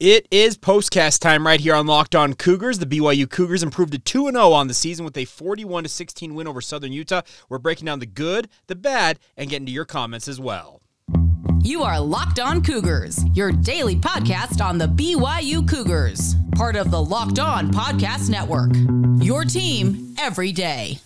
It 0.00 0.26
is 0.32 0.58
postcast 0.58 1.20
time 1.20 1.46
right 1.46 1.60
here 1.60 1.76
on 1.76 1.86
Locked 1.86 2.16
On 2.16 2.34
Cougars. 2.34 2.80
The 2.80 2.86
BYU 2.86 3.30
Cougars 3.30 3.62
improved 3.62 3.92
to 3.92 3.98
2 4.00 4.32
0 4.32 4.50
on 4.50 4.66
the 4.66 4.74
season 4.74 5.04
with 5.04 5.16
a 5.16 5.24
41 5.24 5.86
16 5.86 6.34
win 6.34 6.48
over 6.48 6.60
Southern 6.60 6.92
Utah. 6.92 7.22
We're 7.48 7.58
breaking 7.58 7.86
down 7.86 8.00
the 8.00 8.06
good, 8.06 8.48
the 8.66 8.74
bad, 8.74 9.20
and 9.36 9.48
getting 9.48 9.66
to 9.66 9.72
your 9.72 9.84
comments 9.84 10.26
as 10.26 10.40
well. 10.40 10.80
You 11.60 11.84
are 11.84 12.00
Locked 12.00 12.40
On 12.40 12.60
Cougars, 12.60 13.24
your 13.34 13.52
daily 13.52 13.94
podcast 13.94 14.60
on 14.60 14.78
the 14.78 14.88
BYU 14.88 15.66
Cougars, 15.68 16.34
part 16.56 16.74
of 16.74 16.90
the 16.90 17.00
Locked 17.00 17.38
On 17.38 17.70
Podcast 17.70 18.28
Network. 18.28 18.72
Your 19.24 19.44
team 19.44 20.16
every 20.18 20.50
day. 20.50 20.98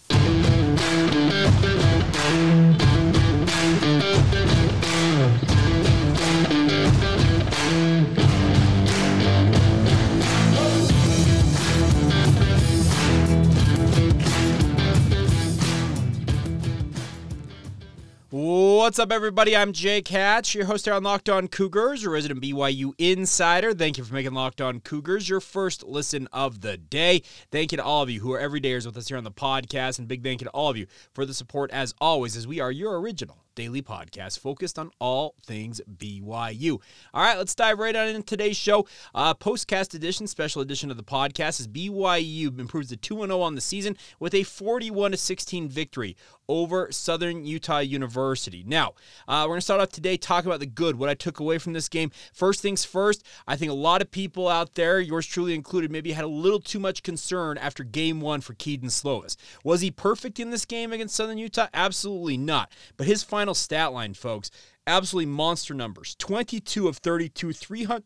What's 18.40 19.00
up, 19.00 19.10
everybody? 19.10 19.56
I'm 19.56 19.72
Jake 19.72 20.06
Hatch, 20.06 20.54
your 20.54 20.66
host 20.66 20.84
here 20.84 20.94
on 20.94 21.02
Locked 21.02 21.28
On 21.28 21.48
Cougars, 21.48 22.04
your 22.04 22.12
resident 22.12 22.40
BYU 22.40 22.92
insider. 22.96 23.74
Thank 23.74 23.98
you 23.98 24.04
for 24.04 24.14
making 24.14 24.32
Locked 24.32 24.60
On 24.60 24.78
Cougars 24.78 25.28
your 25.28 25.40
first 25.40 25.82
listen 25.82 26.28
of 26.32 26.60
the 26.60 26.76
day. 26.76 27.24
Thank 27.50 27.72
you 27.72 27.78
to 27.78 27.82
all 27.82 28.04
of 28.04 28.10
you 28.10 28.20
who 28.20 28.30
are 28.30 28.38
everydayers 28.38 28.86
with 28.86 28.96
us 28.96 29.08
here 29.08 29.16
on 29.16 29.24
the 29.24 29.32
podcast, 29.32 29.98
and 29.98 30.06
big 30.06 30.22
thank 30.22 30.40
you 30.40 30.44
to 30.44 30.52
all 30.52 30.70
of 30.70 30.76
you 30.76 30.86
for 31.12 31.26
the 31.26 31.34
support 31.34 31.72
as 31.72 31.96
always, 32.00 32.36
as 32.36 32.46
we 32.46 32.60
are 32.60 32.70
your 32.70 33.00
original 33.00 33.38
daily 33.58 33.82
podcast 33.82 34.38
focused 34.38 34.78
on 34.78 34.88
all 35.00 35.34
things 35.44 35.80
BYU. 35.98 36.80
All 37.12 37.24
right, 37.24 37.36
let's 37.36 37.56
dive 37.56 37.80
right 37.80 37.96
on 37.96 38.06
into 38.06 38.22
today's 38.22 38.56
show. 38.56 38.86
Uh, 39.16 39.34
postcast 39.34 39.94
edition, 39.94 40.28
special 40.28 40.62
edition 40.62 40.92
of 40.92 40.96
the 40.96 41.02
podcast 41.02 41.58
is 41.58 41.66
BYU 41.66 42.56
improves 42.56 42.90
to 42.90 42.96
2 42.96 43.26
0 43.26 43.40
on 43.40 43.56
the 43.56 43.60
season 43.60 43.96
with 44.20 44.32
a 44.32 44.44
41 44.44 45.16
16 45.16 45.68
victory 45.68 46.16
over 46.48 46.90
Southern 46.90 47.44
Utah 47.44 47.80
University. 47.80 48.64
Now, 48.66 48.94
uh, 49.26 49.42
we're 49.42 49.48
going 49.48 49.58
to 49.58 49.64
start 49.64 49.80
off 49.80 49.90
today 49.90 50.16
talking 50.16 50.48
about 50.48 50.60
the 50.60 50.66
good, 50.66 50.96
what 50.96 51.08
I 51.08 51.14
took 51.14 51.40
away 51.40 51.58
from 51.58 51.74
this 51.74 51.88
game. 51.88 52.10
First 52.32 52.62
things 52.62 52.84
first, 52.84 53.22
I 53.46 53.56
think 53.56 53.70
a 53.70 53.74
lot 53.74 54.00
of 54.00 54.10
people 54.10 54.48
out 54.48 54.74
there, 54.74 54.98
yours 54.98 55.26
truly 55.26 55.54
included, 55.54 55.90
maybe 55.90 56.12
had 56.12 56.24
a 56.24 56.28
little 56.28 56.60
too 56.60 56.78
much 56.78 57.02
concern 57.02 57.58
after 57.58 57.84
game 57.84 58.20
one 58.20 58.40
for 58.40 58.54
Kedon 58.54 58.88
Slovis. 58.88 59.36
Was 59.62 59.82
he 59.82 59.90
perfect 59.90 60.40
in 60.40 60.50
this 60.50 60.64
game 60.64 60.92
against 60.92 61.16
Southern 61.16 61.38
Utah? 61.38 61.66
Absolutely 61.74 62.38
not. 62.38 62.72
But 62.96 63.06
his 63.06 63.22
final 63.22 63.47
stat 63.54 63.92
line, 63.92 64.14
folks, 64.14 64.50
absolutely 64.86 65.30
monster 65.30 65.74
numbers 65.74 66.14
22 66.16 66.88
of 66.88 66.98
32, 66.98 67.52
300, 67.52 68.04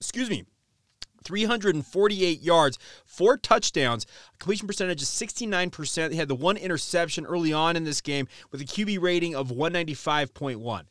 excuse 0.00 0.30
me, 0.30 0.44
348 1.24 2.40
yards, 2.40 2.78
four 3.04 3.36
touchdowns. 3.36 4.06
Completion 4.38 4.66
percentage 4.66 5.02
is 5.02 5.08
69%. 5.08 6.10
He 6.10 6.16
had 6.16 6.28
the 6.28 6.34
one 6.34 6.56
interception 6.56 7.24
early 7.26 7.52
on 7.52 7.76
in 7.76 7.84
this 7.84 8.00
game 8.00 8.28
with 8.50 8.60
a 8.60 8.64
QB 8.64 9.00
rating 9.00 9.34
of 9.34 9.48
195.1 9.48 10.84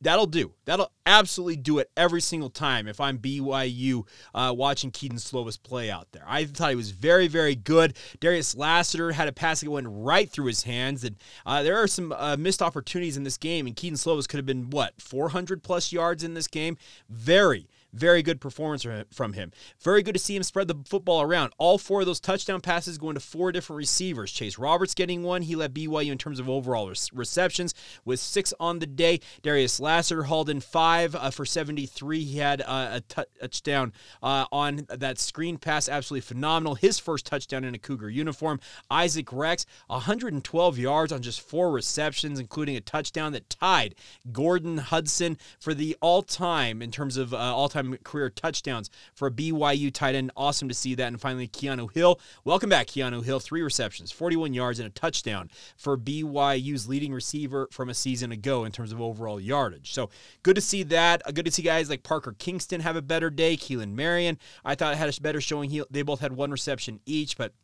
that'll 0.00 0.26
do. 0.26 0.52
That'll 0.64 0.92
absolutely 1.06 1.56
do 1.56 1.78
it 1.78 1.90
every 1.96 2.20
single 2.20 2.50
time 2.50 2.88
if 2.88 3.00
I'm 3.00 3.18
BYU 3.18 4.06
uh, 4.34 4.54
watching 4.56 4.90
Kedon 4.90 5.18
Slovis 5.18 5.60
play 5.60 5.90
out 5.90 6.08
there. 6.12 6.24
I 6.26 6.44
thought 6.44 6.70
he 6.70 6.76
was 6.76 6.90
very, 6.90 7.28
very 7.28 7.54
good. 7.54 7.96
Darius 8.20 8.54
Lassiter 8.54 9.12
had 9.12 9.28
a 9.28 9.32
pass 9.32 9.60
that 9.60 9.70
went 9.70 9.88
right 9.90 10.30
through 10.30 10.46
his 10.46 10.62
hands. 10.62 11.04
And 11.04 11.16
uh, 11.44 11.62
there 11.62 11.76
are 11.76 11.86
some 11.86 12.12
uh, 12.12 12.36
missed 12.38 12.62
opportunities 12.62 13.16
in 13.16 13.24
this 13.24 13.36
game, 13.36 13.66
and 13.66 13.76
Kedon 13.76 13.96
Slovis 13.96 14.28
could 14.28 14.38
have 14.38 14.46
been, 14.46 14.70
what, 14.70 15.00
400 15.00 15.62
plus 15.62 15.92
yards 15.92 16.24
in 16.24 16.34
this 16.34 16.46
game? 16.46 16.76
Very, 17.08 17.68
very 17.92 18.22
good 18.22 18.40
performance 18.40 18.86
from 19.12 19.32
him. 19.32 19.52
Very 19.82 20.02
good 20.02 20.14
to 20.14 20.18
see 20.18 20.36
him 20.36 20.42
spread 20.42 20.68
the 20.68 20.76
football 20.84 21.22
around. 21.22 21.52
All 21.58 21.78
four 21.78 22.00
of 22.00 22.06
those 22.06 22.20
touchdown 22.20 22.60
passes 22.60 22.98
going 22.98 23.14
to 23.14 23.20
four 23.20 23.52
different 23.52 23.78
receivers. 23.78 24.32
Chase 24.32 24.58
Roberts 24.58 24.94
getting 24.94 25.22
one. 25.22 25.42
He 25.42 25.56
led 25.56 25.74
BYU 25.74 26.12
in 26.12 26.18
terms 26.18 26.38
of 26.38 26.48
overall 26.48 26.92
receptions 27.12 27.74
with 28.04 28.20
six 28.20 28.52
on 28.60 28.78
the 28.78 28.86
day. 28.86 29.20
Darius 29.42 29.80
Lassiter 29.80 30.24
hauled 30.24 30.50
in 30.50 30.60
five 30.60 31.14
uh, 31.14 31.30
for 31.30 31.44
73. 31.44 32.24
He 32.24 32.38
had 32.38 32.62
uh, 32.62 32.88
a 32.92 33.00
t- 33.00 33.22
touchdown 33.40 33.92
uh, 34.22 34.46
on 34.52 34.86
that 34.88 35.18
screen 35.18 35.58
pass. 35.58 35.88
Absolutely 35.88 36.22
phenomenal. 36.22 36.74
His 36.74 36.98
first 36.98 37.26
touchdown 37.26 37.64
in 37.64 37.74
a 37.74 37.78
Cougar 37.78 38.10
uniform. 38.10 38.60
Isaac 38.90 39.32
Rex, 39.32 39.66
112 39.88 40.78
yards 40.78 41.12
on 41.12 41.22
just 41.22 41.40
four 41.40 41.70
receptions, 41.70 42.38
including 42.38 42.76
a 42.76 42.80
touchdown 42.80 43.32
that 43.32 43.48
tied 43.50 43.94
Gordon 44.32 44.78
Hudson 44.78 45.38
for 45.58 45.74
the 45.74 45.96
all 46.00 46.22
time 46.22 46.82
in 46.82 46.90
terms 46.90 47.16
of 47.16 47.34
uh, 47.34 47.36
all 47.36 47.68
time 47.68 47.79
time 47.82 47.96
career 48.04 48.30
touchdowns 48.30 48.90
for 49.14 49.28
a 49.28 49.30
BYU 49.30 49.92
tight 49.92 50.14
end. 50.14 50.30
Awesome 50.36 50.68
to 50.68 50.74
see 50.74 50.94
that. 50.94 51.08
And 51.08 51.20
finally, 51.20 51.48
Keanu 51.48 51.92
Hill. 51.92 52.20
Welcome 52.44 52.70
back, 52.70 52.88
Keanu 52.88 53.24
Hill. 53.24 53.40
Three 53.40 53.62
receptions, 53.62 54.12
41 54.12 54.54
yards, 54.54 54.78
and 54.78 54.86
a 54.86 54.90
touchdown 54.90 55.50
for 55.76 55.96
BYU's 55.96 56.88
leading 56.88 57.12
receiver 57.12 57.68
from 57.70 57.88
a 57.88 57.94
season 57.94 58.32
ago 58.32 58.64
in 58.64 58.72
terms 58.72 58.92
of 58.92 59.00
overall 59.00 59.40
yardage. 59.40 59.92
So 59.92 60.10
good 60.42 60.54
to 60.54 60.60
see 60.60 60.82
that. 60.84 61.22
Uh, 61.26 61.32
good 61.32 61.44
to 61.44 61.50
see 61.50 61.62
guys 61.62 61.90
like 61.90 62.02
Parker 62.02 62.34
Kingston 62.38 62.80
have 62.80 62.96
a 62.96 63.02
better 63.02 63.30
day. 63.30 63.56
Keelan 63.56 63.94
Marion, 63.94 64.38
I 64.64 64.74
thought 64.74 64.96
had 64.96 65.16
a 65.16 65.20
better 65.20 65.40
showing. 65.40 65.70
He, 65.70 65.82
they 65.90 66.02
both 66.02 66.20
had 66.20 66.32
one 66.32 66.50
reception 66.50 67.00
each, 67.06 67.36
but 67.36 67.46
it 67.46 67.54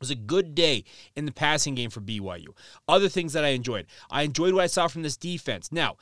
was 0.00 0.10
a 0.10 0.16
good 0.16 0.54
day 0.54 0.84
in 1.14 1.26
the 1.26 1.32
passing 1.32 1.74
game 1.74 1.90
for 1.90 2.00
BYU. 2.00 2.48
Other 2.88 3.08
things 3.08 3.32
that 3.34 3.44
I 3.44 3.48
enjoyed. 3.48 3.86
I 4.10 4.22
enjoyed 4.22 4.52
what 4.52 4.64
I 4.64 4.66
saw 4.66 4.88
from 4.88 5.02
this 5.02 5.16
defense. 5.16 5.70
Now, 5.70 5.96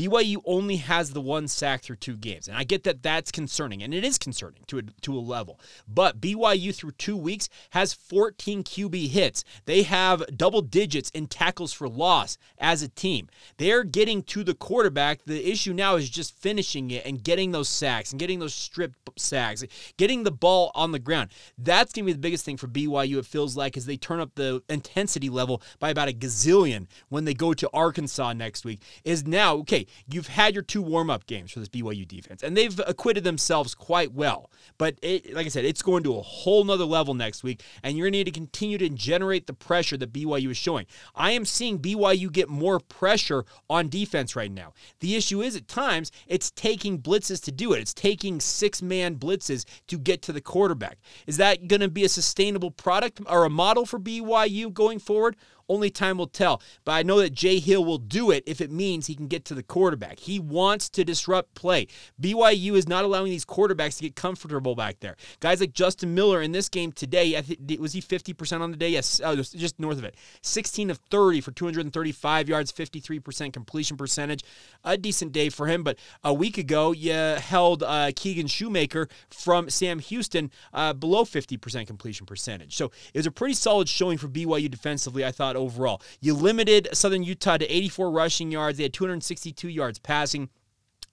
BYU 0.00 0.38
only 0.46 0.76
has 0.76 1.10
the 1.10 1.20
one 1.20 1.46
sack 1.46 1.82
through 1.82 1.96
two 1.96 2.16
games. 2.16 2.48
And 2.48 2.56
I 2.56 2.64
get 2.64 2.84
that 2.84 3.02
that's 3.02 3.30
concerning, 3.30 3.82
and 3.82 3.92
it 3.92 4.02
is 4.02 4.16
concerning 4.16 4.62
to 4.68 4.78
a, 4.78 4.82
to 5.02 5.14
a 5.14 5.20
level. 5.20 5.60
But 5.86 6.22
BYU 6.22 6.74
through 6.74 6.92
two 6.92 7.18
weeks 7.18 7.50
has 7.70 7.92
14 7.92 8.64
QB 8.64 9.08
hits. 9.10 9.44
They 9.66 9.82
have 9.82 10.24
double 10.34 10.62
digits 10.62 11.10
in 11.10 11.26
tackles 11.26 11.74
for 11.74 11.86
loss 11.86 12.38
as 12.56 12.80
a 12.80 12.88
team. 12.88 13.28
They're 13.58 13.84
getting 13.84 14.22
to 14.22 14.42
the 14.42 14.54
quarterback. 14.54 15.24
The 15.26 15.50
issue 15.50 15.74
now 15.74 15.96
is 15.96 16.08
just 16.08 16.34
finishing 16.34 16.90
it 16.90 17.04
and 17.04 17.22
getting 17.22 17.52
those 17.52 17.68
sacks 17.68 18.10
and 18.10 18.18
getting 18.18 18.38
those 18.38 18.54
strip 18.54 18.94
sacks, 19.16 19.62
getting 19.98 20.22
the 20.22 20.30
ball 20.30 20.70
on 20.74 20.92
the 20.92 20.98
ground. 20.98 21.28
That's 21.58 21.92
going 21.92 22.04
to 22.04 22.06
be 22.06 22.12
the 22.14 22.18
biggest 22.18 22.46
thing 22.46 22.56
for 22.56 22.68
BYU, 22.68 23.18
it 23.18 23.26
feels 23.26 23.54
like, 23.54 23.76
as 23.76 23.84
they 23.84 23.98
turn 23.98 24.20
up 24.20 24.34
the 24.34 24.62
intensity 24.70 25.28
level 25.28 25.60
by 25.78 25.90
about 25.90 26.08
a 26.08 26.12
gazillion 26.12 26.86
when 27.10 27.26
they 27.26 27.34
go 27.34 27.52
to 27.52 27.68
Arkansas 27.74 28.32
next 28.32 28.64
week. 28.64 28.80
Is 29.04 29.26
now, 29.26 29.56
okay, 29.56 29.86
you've 30.08 30.28
had 30.28 30.54
your 30.54 30.62
two 30.62 30.82
warm 30.82 31.10
up 31.10 31.26
games 31.26 31.52
for 31.52 31.60
this 31.60 31.68
BYU 31.68 32.06
defense, 32.06 32.42
and 32.42 32.56
they've 32.56 32.80
acquitted 32.86 33.24
themselves 33.24 33.74
quite 33.74 34.12
well. 34.12 34.50
But 34.78 34.98
it, 35.02 35.34
like 35.34 35.46
I 35.46 35.48
said, 35.48 35.64
it's 35.64 35.82
going 35.82 36.02
to 36.04 36.16
a 36.16 36.22
whole 36.22 36.64
nother 36.64 36.84
level 36.84 37.14
next 37.14 37.42
week, 37.42 37.62
and 37.82 37.96
you're 37.96 38.06
going 38.06 38.12
to 38.12 38.18
need 38.18 38.24
to 38.24 38.30
continue 38.30 38.78
to 38.78 38.88
generate 38.88 39.46
the 39.46 39.52
pressure 39.52 39.96
that 39.96 40.12
BYU 40.12 40.50
is 40.50 40.56
showing. 40.56 40.86
I 41.14 41.32
am 41.32 41.44
seeing 41.44 41.78
BYU 41.78 42.32
get 42.32 42.48
more 42.48 42.80
pressure 42.80 43.44
on 43.68 43.88
defense 43.88 44.36
right 44.36 44.50
now. 44.50 44.72
The 45.00 45.16
issue 45.16 45.42
is 45.42 45.56
at 45.56 45.68
times 45.68 46.10
it's 46.26 46.50
taking 46.50 47.00
blitzes 47.00 47.42
to 47.44 47.52
do 47.52 47.72
it, 47.72 47.80
it's 47.80 47.94
taking 47.94 48.40
six 48.40 48.82
man 48.82 49.16
blitzes 49.16 49.64
to 49.88 49.98
get 49.98 50.22
to 50.22 50.32
the 50.32 50.40
quarterback. 50.40 50.98
Is 51.26 51.36
that 51.36 51.68
going 51.68 51.80
to 51.80 51.88
be 51.88 52.04
a 52.04 52.08
sustainable 52.08 52.70
product 52.70 53.20
or 53.28 53.44
a 53.44 53.50
model 53.50 53.86
for 53.86 53.98
BYU 53.98 54.72
going 54.72 54.98
forward? 54.98 55.36
Only 55.70 55.88
time 55.88 56.18
will 56.18 56.26
tell. 56.26 56.60
But 56.84 56.92
I 56.92 57.04
know 57.04 57.20
that 57.20 57.32
Jay 57.32 57.60
Hill 57.60 57.84
will 57.84 57.98
do 57.98 58.32
it 58.32 58.42
if 58.44 58.60
it 58.60 58.72
means 58.72 59.06
he 59.06 59.14
can 59.14 59.28
get 59.28 59.44
to 59.44 59.54
the 59.54 59.62
quarterback. 59.62 60.18
He 60.18 60.40
wants 60.40 60.88
to 60.90 61.04
disrupt 61.04 61.54
play. 61.54 61.86
BYU 62.20 62.72
is 62.72 62.88
not 62.88 63.04
allowing 63.04 63.30
these 63.30 63.44
quarterbacks 63.44 63.96
to 63.98 64.02
get 64.02 64.16
comfortable 64.16 64.74
back 64.74 64.98
there. 64.98 65.16
Guys 65.38 65.60
like 65.60 65.72
Justin 65.72 66.12
Miller 66.12 66.42
in 66.42 66.50
this 66.50 66.68
game 66.68 66.90
today, 66.90 67.40
was 67.78 67.92
he 67.92 68.02
50% 68.02 68.60
on 68.60 68.72
the 68.72 68.76
day? 68.76 68.88
Yes, 68.88 69.20
oh, 69.24 69.36
just 69.36 69.78
north 69.78 69.98
of 69.98 70.04
it. 70.04 70.16
16 70.42 70.90
of 70.90 70.98
30 71.08 71.40
for 71.40 71.52
235 71.52 72.48
yards, 72.48 72.72
53% 72.72 73.52
completion 73.52 73.96
percentage. 73.96 74.42
A 74.82 74.98
decent 74.98 75.30
day 75.30 75.50
for 75.50 75.68
him. 75.68 75.84
But 75.84 75.98
a 76.24 76.34
week 76.34 76.58
ago, 76.58 76.90
you 76.90 77.12
held 77.12 77.84
uh, 77.84 78.10
Keegan 78.16 78.48
Shoemaker 78.48 79.08
from 79.28 79.70
Sam 79.70 80.00
Houston 80.00 80.50
uh, 80.72 80.94
below 80.94 81.22
50% 81.24 81.86
completion 81.86 82.26
percentage. 82.26 82.74
So 82.74 82.86
it 83.14 83.18
was 83.18 83.26
a 83.26 83.30
pretty 83.30 83.54
solid 83.54 83.88
showing 83.88 84.18
for 84.18 84.26
BYU 84.26 84.68
defensively, 84.68 85.24
I 85.24 85.30
thought, 85.30 85.59
overall. 85.60 86.02
You 86.20 86.34
limited 86.34 86.88
Southern 86.92 87.22
Utah 87.22 87.58
to 87.58 87.66
84 87.66 88.10
rushing 88.10 88.50
yards. 88.50 88.78
They 88.78 88.84
had 88.84 88.92
262 88.92 89.68
yards 89.68 89.98
passing 89.98 90.48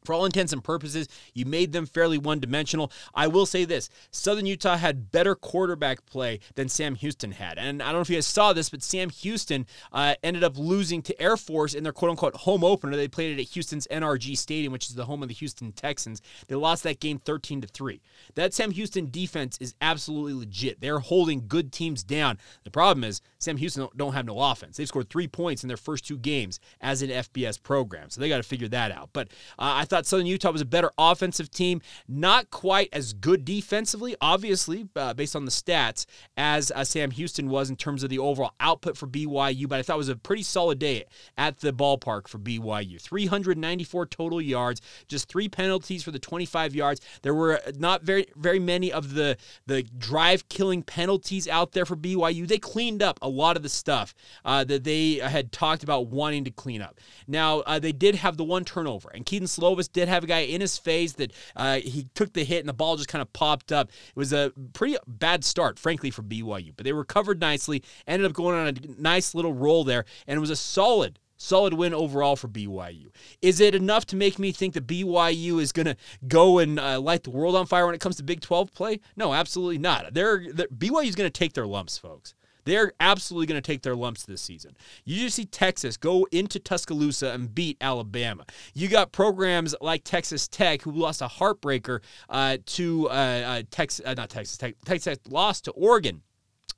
for 0.07 0.13
all 0.13 0.25
intents 0.25 0.53
and 0.53 0.63
purposes, 0.63 1.07
you 1.35 1.45
made 1.45 1.73
them 1.73 1.85
fairly 1.85 2.17
one 2.17 2.39
dimensional. 2.39 2.91
I 3.13 3.27
will 3.27 3.45
say 3.45 3.65
this 3.65 3.89
Southern 4.09 4.47
Utah 4.47 4.77
had 4.77 5.11
better 5.11 5.35
quarterback 5.35 6.05
play 6.05 6.39
than 6.55 6.69
Sam 6.69 6.95
Houston 6.95 7.33
had. 7.33 7.59
And 7.59 7.83
I 7.83 7.87
don't 7.87 7.95
know 7.95 8.01
if 8.01 8.09
you 8.09 8.15
guys 8.15 8.25
saw 8.25 8.53
this, 8.53 8.69
but 8.69 8.81
Sam 8.81 9.09
Houston 9.09 9.67
uh, 9.91 10.15
ended 10.23 10.43
up 10.43 10.57
losing 10.57 11.01
to 11.03 11.21
Air 11.21 11.37
Force 11.37 11.73
in 11.73 11.83
their 11.83 11.93
quote 11.93 12.11
unquote 12.11 12.35
home 12.35 12.63
opener. 12.63 12.95
They 12.95 13.07
played 13.07 13.37
it 13.37 13.41
at 13.41 13.49
Houston's 13.49 13.85
NRG 13.91 14.37
Stadium, 14.37 14.73
which 14.73 14.87
is 14.87 14.95
the 14.95 15.05
home 15.05 15.21
of 15.21 15.27
the 15.27 15.35
Houston 15.35 15.71
Texans. 15.73 16.21
They 16.47 16.55
lost 16.55 16.83
that 16.83 16.99
game 16.99 17.19
13 17.19 17.61
to 17.61 17.67
3. 17.67 18.01
That 18.35 18.53
Sam 18.53 18.71
Houston 18.71 19.09
defense 19.11 19.57
is 19.59 19.75
absolutely 19.81 20.33
legit. 20.33 20.79
They're 20.79 20.99
holding 20.99 21.47
good 21.47 21.71
teams 21.71 22.03
down. 22.03 22.37
The 22.63 22.71
problem 22.71 23.03
is 23.03 23.21
Sam 23.39 23.57
Houston 23.57 23.87
don't, 23.95 24.13
have 24.13 24.25
no 24.25 24.39
offense. 24.39 24.77
They've 24.77 24.87
scored 24.87 25.09
three 25.09 25.27
points 25.27 25.63
in 25.63 25.67
their 25.67 25.77
first 25.77 26.07
two 26.07 26.17
games 26.17 26.59
as 26.79 27.01
an 27.01 27.09
FBS 27.09 27.61
program. 27.61 28.09
So 28.09 28.21
they 28.21 28.29
got 28.29 28.37
to 28.37 28.43
figure 28.43 28.69
that 28.69 28.91
out. 28.91 29.09
But 29.11 29.27
uh, 29.59 29.75
I 29.75 29.85
thought 29.85 29.96
thought 29.97 30.05
Southern 30.05 30.27
Utah 30.27 30.51
was 30.51 30.61
a 30.61 30.65
better 30.65 30.91
offensive 30.97 31.49
team, 31.49 31.81
not 32.07 32.51
quite 32.51 32.89
as 32.93 33.13
good 33.13 33.43
defensively, 33.43 34.15
obviously, 34.21 34.87
uh, 34.95 35.13
based 35.13 35.35
on 35.35 35.45
the 35.45 35.51
stats, 35.51 36.05
as 36.35 36.71
uh, 36.71 36.83
Sam 36.83 37.09
Houston 37.11 37.49
was 37.49 37.69
in 37.71 37.75
terms 37.75 38.03
of 38.03 38.09
the 38.09 38.19
overall 38.19 38.53
output 38.59 38.95
for 38.95 39.07
BYU. 39.07 39.67
But 39.67 39.79
I 39.79 39.81
thought 39.81 39.95
it 39.95 39.97
was 39.97 40.09
a 40.09 40.15
pretty 40.15 40.43
solid 40.43 40.77
day 40.77 41.05
at 41.35 41.59
the 41.59 41.73
ballpark 41.73 42.27
for 42.27 42.37
BYU. 42.37 43.01
394 43.01 44.05
total 44.05 44.39
yards, 44.39 44.81
just 45.07 45.29
three 45.29 45.49
penalties 45.49 46.03
for 46.03 46.11
the 46.11 46.19
25 46.19 46.75
yards. 46.75 47.01
There 47.23 47.33
were 47.33 47.59
not 47.77 48.03
very 48.03 48.27
very 48.35 48.59
many 48.59 48.91
of 48.91 49.15
the 49.15 49.37
the 49.65 49.81
drive 49.97 50.47
killing 50.47 50.83
penalties 50.83 51.47
out 51.47 51.71
there 51.71 51.85
for 51.85 51.95
BYU. 51.95 52.47
They 52.47 52.59
cleaned 52.59 53.01
up 53.01 53.17
a 53.21 53.29
lot 53.29 53.57
of 53.57 53.63
the 53.63 53.69
stuff 53.69 54.13
uh, 54.45 54.63
that 54.65 54.83
they 54.83 55.15
had 55.15 55.51
talked 55.51 55.81
about 55.81 56.07
wanting 56.07 56.43
to 56.43 56.51
clean 56.51 56.83
up. 56.83 56.99
Now 57.27 57.61
uh, 57.61 57.79
they 57.79 57.91
did 57.91 58.15
have 58.15 58.37
the 58.37 58.43
one 58.43 58.63
turnover, 58.63 59.09
and 59.13 59.25
Kedon 59.25 59.47
Slovis 59.47 59.76
did 59.87 60.07
have 60.07 60.23
a 60.23 60.27
guy 60.27 60.39
in 60.39 60.61
his 60.61 60.77
face 60.77 61.13
that 61.13 61.31
uh, 61.55 61.77
he 61.77 62.07
took 62.15 62.33
the 62.33 62.43
hit 62.43 62.59
and 62.59 62.69
the 62.69 62.73
ball 62.73 62.95
just 62.95 63.09
kind 63.09 63.21
of 63.21 63.31
popped 63.33 63.71
up. 63.71 63.89
It 63.89 64.15
was 64.15 64.33
a 64.33 64.51
pretty 64.73 64.97
bad 65.07 65.43
start, 65.43 65.77
frankly, 65.77 66.11
for 66.11 66.23
BYU, 66.23 66.73
but 66.75 66.85
they 66.85 66.93
recovered 66.93 67.39
nicely. 67.39 67.83
Ended 68.07 68.25
up 68.25 68.33
going 68.33 68.57
on 68.57 68.67
a 68.67 69.01
nice 69.01 69.35
little 69.35 69.53
roll 69.53 69.83
there, 69.83 70.05
and 70.25 70.37
it 70.37 70.41
was 70.41 70.49
a 70.49 70.55
solid 70.55 71.19
Solid 71.37 71.73
win 71.73 71.93
overall 71.93 72.35
for 72.35 72.47
BYU. 72.47 73.09
Is 73.43 73.59
it 73.59 73.75
enough 73.75 74.05
to 74.07 74.15
make 74.15 74.39
me 74.39 74.51
think 74.51 74.73
that 74.73 74.87
BYU 74.87 75.61
is 75.61 75.71
going 75.71 75.85
to 75.85 75.95
go 76.27 76.57
and 76.57 76.79
uh, 76.79 76.99
light 76.99 77.23
the 77.23 77.29
world 77.29 77.55
on 77.55 77.67
fire 77.67 77.85
when 77.85 77.93
it 77.93 78.01
comes 78.01 78.15
to 78.15 78.23
Big 78.23 78.41
12 78.41 78.73
play? 78.73 78.99
No, 79.15 79.33
absolutely 79.33 79.77
not. 79.77 80.13
They're, 80.13 80.51
they're 80.51 80.67
BYU 80.67 81.07
is 81.07 81.15
going 81.15 81.27
to 81.27 81.39
take 81.39 81.53
their 81.53 81.67
lumps, 81.67 81.97
folks. 81.97 82.33
They're 82.67 82.91
absolutely 82.99 83.45
going 83.47 83.61
to 83.61 83.65
take 83.65 83.81
their 83.81 83.95
lumps 83.95 84.25
this 84.25 84.41
season. 84.41 84.75
You 85.05 85.15
just 85.15 85.37
see 85.37 85.45
Texas 85.45 85.95
go 85.95 86.27
into 86.33 86.59
Tuscaloosa 86.59 87.31
and 87.31 87.55
beat 87.55 87.77
Alabama. 87.79 88.45
You 88.73 88.89
got 88.89 89.13
programs 89.13 89.73
like 89.79 90.03
Texas 90.03 90.49
Tech 90.49 90.81
who 90.81 90.91
lost 90.91 91.21
a 91.21 91.27
heartbreaker 91.27 92.01
uh, 92.27 92.57
to 92.65 93.09
uh, 93.09 93.13
uh 93.13 93.63
Texas, 93.71 94.05
uh, 94.05 94.15
not 94.15 94.29
Texas 94.29 94.57
Tech, 94.57 94.75
Texas 94.83 95.05
Tech 95.05 95.19
lost 95.31 95.63
to 95.63 95.71
Oregon. 95.71 96.23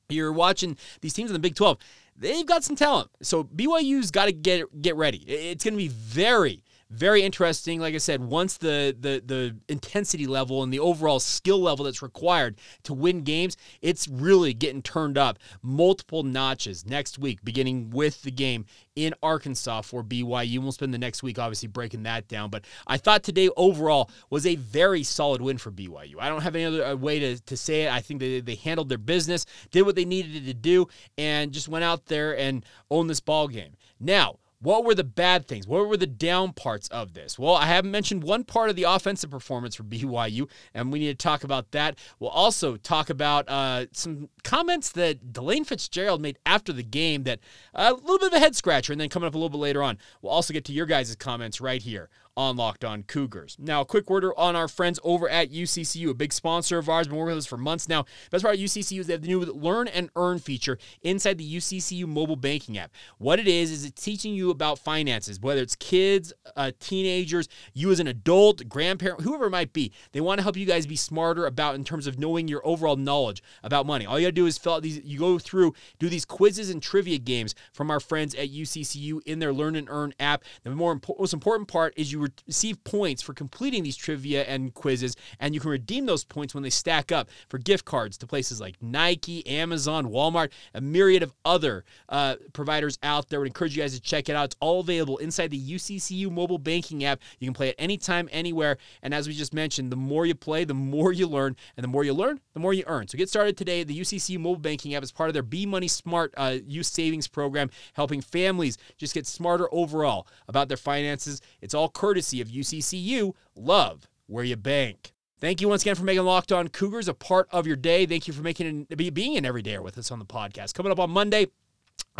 You're 0.10 0.32
watching 0.32 0.78
these 1.02 1.14
teams 1.14 1.32
in 1.32 1.34
the 1.34 1.40
Big 1.40 1.56
12 1.56 1.80
they've 2.16 2.46
got 2.46 2.64
some 2.64 2.76
talent. 2.76 3.10
So 3.22 3.46
BYU's 3.46 4.12
got 4.12 4.26
to 4.26 4.32
get 4.32 4.82
get 4.82 4.96
ready. 4.96 5.20
It's 5.20 5.64
going 5.64 5.74
to 5.74 5.78
be 5.78 5.88
very 5.88 6.64
very 6.90 7.22
interesting. 7.22 7.80
Like 7.80 7.94
I 7.94 8.00
said, 8.00 8.22
once 8.22 8.58
the 8.58 8.96
the 9.00 9.22
the 9.24 9.56
intensity 9.68 10.26
level 10.26 10.64
and 10.64 10.74
the 10.74 10.80
overall 10.80 11.20
skill 11.20 11.62
level 11.62 11.86
that's 11.86 12.02
required 12.02 12.60
to 12.84 12.94
win 12.94 13.22
games, 13.22 13.58
it's 13.82 14.08
really 14.08 14.54
getting 14.54 14.82
turned 14.82 15.18
up 15.18 15.38
multiple 15.62 16.24
notches 16.24 16.86
next 16.86 17.20
week, 17.20 17.44
beginning 17.44 17.92
with 17.92 18.24
the 18.24 18.32
game 18.32 18.66
in 18.96 19.14
Arkansas 19.22 19.82
for 19.82 20.04
BYU. 20.04 20.60
We'll 20.60 20.72
spend 20.72 20.94
the 20.94 20.98
next 20.98 21.22
week 21.22 21.38
obviously 21.38 21.68
breaking 21.68 22.04
that 22.04 22.28
down. 22.28 22.50
But 22.50 22.66
I 22.88 22.98
thought 22.98 23.24
today 23.24 23.50
overall 23.56 24.10
was 24.30 24.46
a 24.46 24.56
very 24.56 25.04
solid 25.04 25.42
win 25.42 25.58
for 25.58 25.72
BYU. 25.72 26.16
I 26.20 26.28
don't 26.28 26.42
have 26.42 26.56
any 26.56 26.66
other 26.66 26.84
uh, 26.84 26.96
way 26.96 27.20
to, 27.20 27.40
to 27.40 27.56
say 27.56 27.84
it. 27.84 27.92
I 27.92 28.02
think 28.02 28.20
they, 28.20 28.42
they 28.42 28.56
handled 28.56 28.90
their 28.90 28.98
business, 28.98 29.46
did 29.72 29.84
what 29.84 29.96
they 29.96 30.06
needed 30.06 30.46
to 30.46 30.54
do, 30.54 30.88
and 31.18 31.52
just 31.52 31.68
went 31.68 31.86
out 31.86 32.08
there 32.08 32.38
and 32.38 32.66
owned 32.90 33.10
this 33.10 33.20
ball 33.20 33.48
game. 33.48 33.76
Now, 34.00 34.38
what 34.62 34.84
were 34.84 34.96
the 34.96 35.04
bad 35.04 35.48
things? 35.48 35.68
What 35.68 35.88
were 35.88 35.98
the 35.98 36.08
down 36.08 36.52
parts 36.54 36.88
of 36.90 37.14
this? 37.14 37.40
Well, 37.40 37.56
I 37.56 37.66
haven't 37.66 37.92
mentioned 37.92 38.24
one 38.24 38.44
part 38.44 38.70
of 38.70 38.76
the 38.76 38.84
offensive 38.84 39.32
performance 39.32 39.76
for 39.76 39.84
BYU, 39.90 40.50
and 40.74 40.92
we 40.92 41.00
need 41.00 41.08
to 41.18 41.24
talk 41.24 41.44
about 41.44 41.72
that. 41.72 41.98
We'll 42.20 42.30
also 42.30 42.76
talk 42.76 43.10
about 43.10 43.48
uh, 43.48 43.86
some 43.94 44.30
comments 44.44 44.92
that 44.94 45.32
Delane 45.32 45.64
Fitzgerald 45.64 46.22
made 46.22 46.38
after 46.46 46.74
the 46.74 46.84
game 46.84 47.24
that 47.24 47.40
uh, 47.74 47.94
a 47.94 48.02
little 48.02 48.20
bit 48.20 48.28
of 48.28 48.34
a 48.34 48.40
head 48.40 48.56
scratcher, 48.56 48.92
and 48.92 49.00
then 49.00 49.10
coming 49.10 49.28
up 49.28 49.34
a 49.34 49.38
little 49.38 49.50
bit 49.50 49.58
later 49.58 49.82
on, 49.82 49.98
we'll 50.22 50.32
also 50.32 50.54
get 50.54 50.66
to 50.66 50.74
your 50.74 50.86
guys' 50.86 51.16
comments 51.16 51.62
right 51.62 51.82
here 51.82 52.10
on 52.40 52.56
Locked 52.56 52.86
On 52.86 53.04
Cougars. 53.04 53.58
Now, 53.60 53.82
a 53.82 53.86
quick 53.86 54.10
word 54.10 54.24
on 54.38 54.56
our 54.56 54.70
friends 54.70 54.98
over 55.04 55.28
at 55.28 55.52
UCCU, 55.52 56.10
a 56.10 56.14
big 56.14 56.32
sponsor 56.32 56.78
of 56.78 56.88
ours, 56.88 57.10
been 57.10 57.18
working 57.18 57.36
with 57.36 57.40
us 57.40 57.46
for 57.46 57.58
months 57.58 57.90
now. 57.90 58.06
Best 58.32 58.46
part 58.46 58.56
of 58.56 58.62
UCCU 58.62 59.02
is 59.02 59.08
they 59.08 59.14
have 59.14 59.24
the 59.24 59.28
new 59.28 59.42
Learn 59.42 59.90
and 59.90 60.10
Earn 60.16 60.40
feature 60.40 60.78
inside 61.02 61.38
the 61.38 61.58
UCCU 61.58 62.08
mobile 62.08 62.38
banking 62.38 62.78
app. 62.78 62.92
What 63.18 63.42
it 63.42 63.48
is, 63.50 63.72
is 63.72 63.84
it's 63.84 64.02
teaching 64.02 64.34
you 64.34 64.52
about 64.52 64.80
finances, 64.80 65.38
whether 65.38 65.62
it's 65.62 65.76
kids, 65.76 66.32
uh, 66.56 66.72
teenagers, 66.80 67.50
you 67.74 67.92
as 67.92 68.00
an 68.00 68.08
adult, 68.08 68.70
grandparent, 68.70 69.20
whoever 69.20 69.48
it 69.48 69.50
might 69.50 69.74
be. 69.74 69.92
They 70.14 70.22
want 70.22 70.40
to 70.40 70.44
help 70.44 70.56
you 70.56 70.66
guys 70.66 70.88
be 70.88 70.96
smarter 70.96 71.46
about 71.46 71.76
in 71.76 71.84
terms 71.84 72.08
of 72.08 72.20
knowing 72.20 72.48
your 72.48 72.66
overall 72.66 72.96
knowledge 72.96 73.44
about 73.64 73.86
money. 73.86 74.06
All 74.06 74.18
you 74.18 74.28
got 74.28 74.30
to 74.30 74.32
do 74.32 74.46
is 74.46 74.58
fill 74.58 74.76
out 74.76 74.82
these, 74.82 75.02
you 75.04 75.20
go 75.20 75.40
through, 75.40 75.74
do 76.00 76.08
these 76.08 76.24
quizzes 76.24 76.70
and 76.70 76.82
trivia 76.82 77.18
games 77.18 77.54
from 77.74 77.92
our 77.92 78.00
friends 78.00 78.34
at 78.36 78.50
UCCU 78.50 79.20
in 79.26 79.40
their 79.40 79.52
Learn 79.52 79.76
and 79.76 79.90
Earn 79.90 80.14
app. 80.22 80.46
The 80.64 80.70
more 80.70 81.02
most 81.20 81.34
important 81.34 81.68
part 81.68 81.94
is 81.98 82.14
you 82.14 82.29
receive 82.48 82.84
points 82.84 83.22
for 83.22 83.34
completing 83.34 83.84
these 83.84 83.96
trivia 83.96 84.44
and 84.44 84.74
quizzes, 84.74 85.16
and 85.40 85.54
you 85.54 85.60
can 85.60 85.70
redeem 85.70 86.06
those 86.06 86.24
points 86.24 86.54
when 86.54 86.64
they 86.64 86.70
stack 86.70 87.12
up 87.12 87.30
for 87.48 87.58
gift 87.58 87.86
cards 87.86 88.18
to 88.18 88.28
places 88.28 88.60
like 88.62 88.82
Nike, 88.82 89.46
Amazon, 89.48 90.08
Walmart, 90.08 90.52
a 90.74 90.82
myriad 90.82 91.24
of 91.24 91.34
other 91.46 91.84
uh, 92.10 92.36
providers 92.54 92.98
out 93.04 93.30
there. 93.30 93.40
Would 93.40 93.48
encourage 93.48 93.76
you 93.76 93.84
guys 93.84 93.94
to 93.94 94.02
check 94.02 94.30
it 94.30 94.36
out. 94.36 94.46
It's 94.46 94.56
all 94.60 94.80
available 94.80 95.18
inside 95.18 95.52
the 95.52 95.60
UCCU 95.60 96.32
mobile 96.32 96.58
banking 96.58 97.04
app. 97.04 97.20
You 97.40 97.48
can 97.48 97.54
play 97.54 97.70
it 97.70 97.76
anytime, 97.78 98.30
anywhere. 98.32 98.78
And 99.02 99.14
as 99.14 99.28
we 99.28 99.34
just 99.34 99.54
mentioned, 99.54 99.92
the 99.92 99.96
more 99.96 100.26
you 100.26 100.36
play, 100.36 100.64
the 100.64 100.74
more 100.74 101.12
you 101.12 101.28
learn, 101.28 101.56
and 101.78 101.84
the 101.84 101.88
more 101.88 102.04
you 102.04 102.14
learn, 102.14 102.40
the 102.54 102.60
more 102.60 102.74
you 102.74 102.84
earn. 102.88 103.08
So 103.08 103.18
get 103.18 103.30
started 103.30 103.58
today. 103.58 103.84
The 103.84 104.00
UCCU 104.00 104.40
mobile 104.40 104.60
banking 104.60 104.96
app 104.96 105.04
is 105.04 105.12
part 105.12 105.30
of 105.30 105.34
their 105.34 105.44
B 105.44 105.66
Money 105.66 105.88
Smart 105.88 106.34
uh, 106.38 106.58
youth 106.66 106.86
savings 106.86 107.28
program, 107.28 107.70
helping 107.94 108.22
families 108.22 108.78
just 108.98 109.14
get 109.14 109.26
smarter 109.28 109.68
overall 109.74 110.28
about 110.48 110.68
their 110.68 110.78
finances. 110.78 111.42
It's 111.62 111.74
all 111.74 111.90
courtesy 111.90 112.19
courtesy 112.20 112.42
of 112.42 112.50
UCCU. 112.50 113.34
Love 113.56 114.10
where 114.28 114.44
you 114.44 114.58
bank. 114.58 115.14
Thank 115.40 115.62
you 115.62 115.70
once 115.70 115.84
again 115.84 115.96
for 115.96 116.04
making 116.04 116.26
Locked 116.26 116.52
On 116.52 116.68
Cougars 116.68 117.08
a 117.08 117.14
part 117.14 117.48
of 117.50 117.66
your 117.66 117.78
day. 117.78 118.06
Thank 118.06 118.28
you 118.28 118.34
for 118.34 118.42
making 118.42 118.88
it, 118.90 119.14
being 119.14 119.38
an 119.38 119.46
everydayer 119.46 119.82
with 119.82 119.98
us 119.98 120.12
on 120.12 120.20
the 120.20 120.26
podcast. 120.26 120.74
Coming 120.74 120.92
up 120.92 121.00
on 121.00 121.10
Monday, 121.10 121.48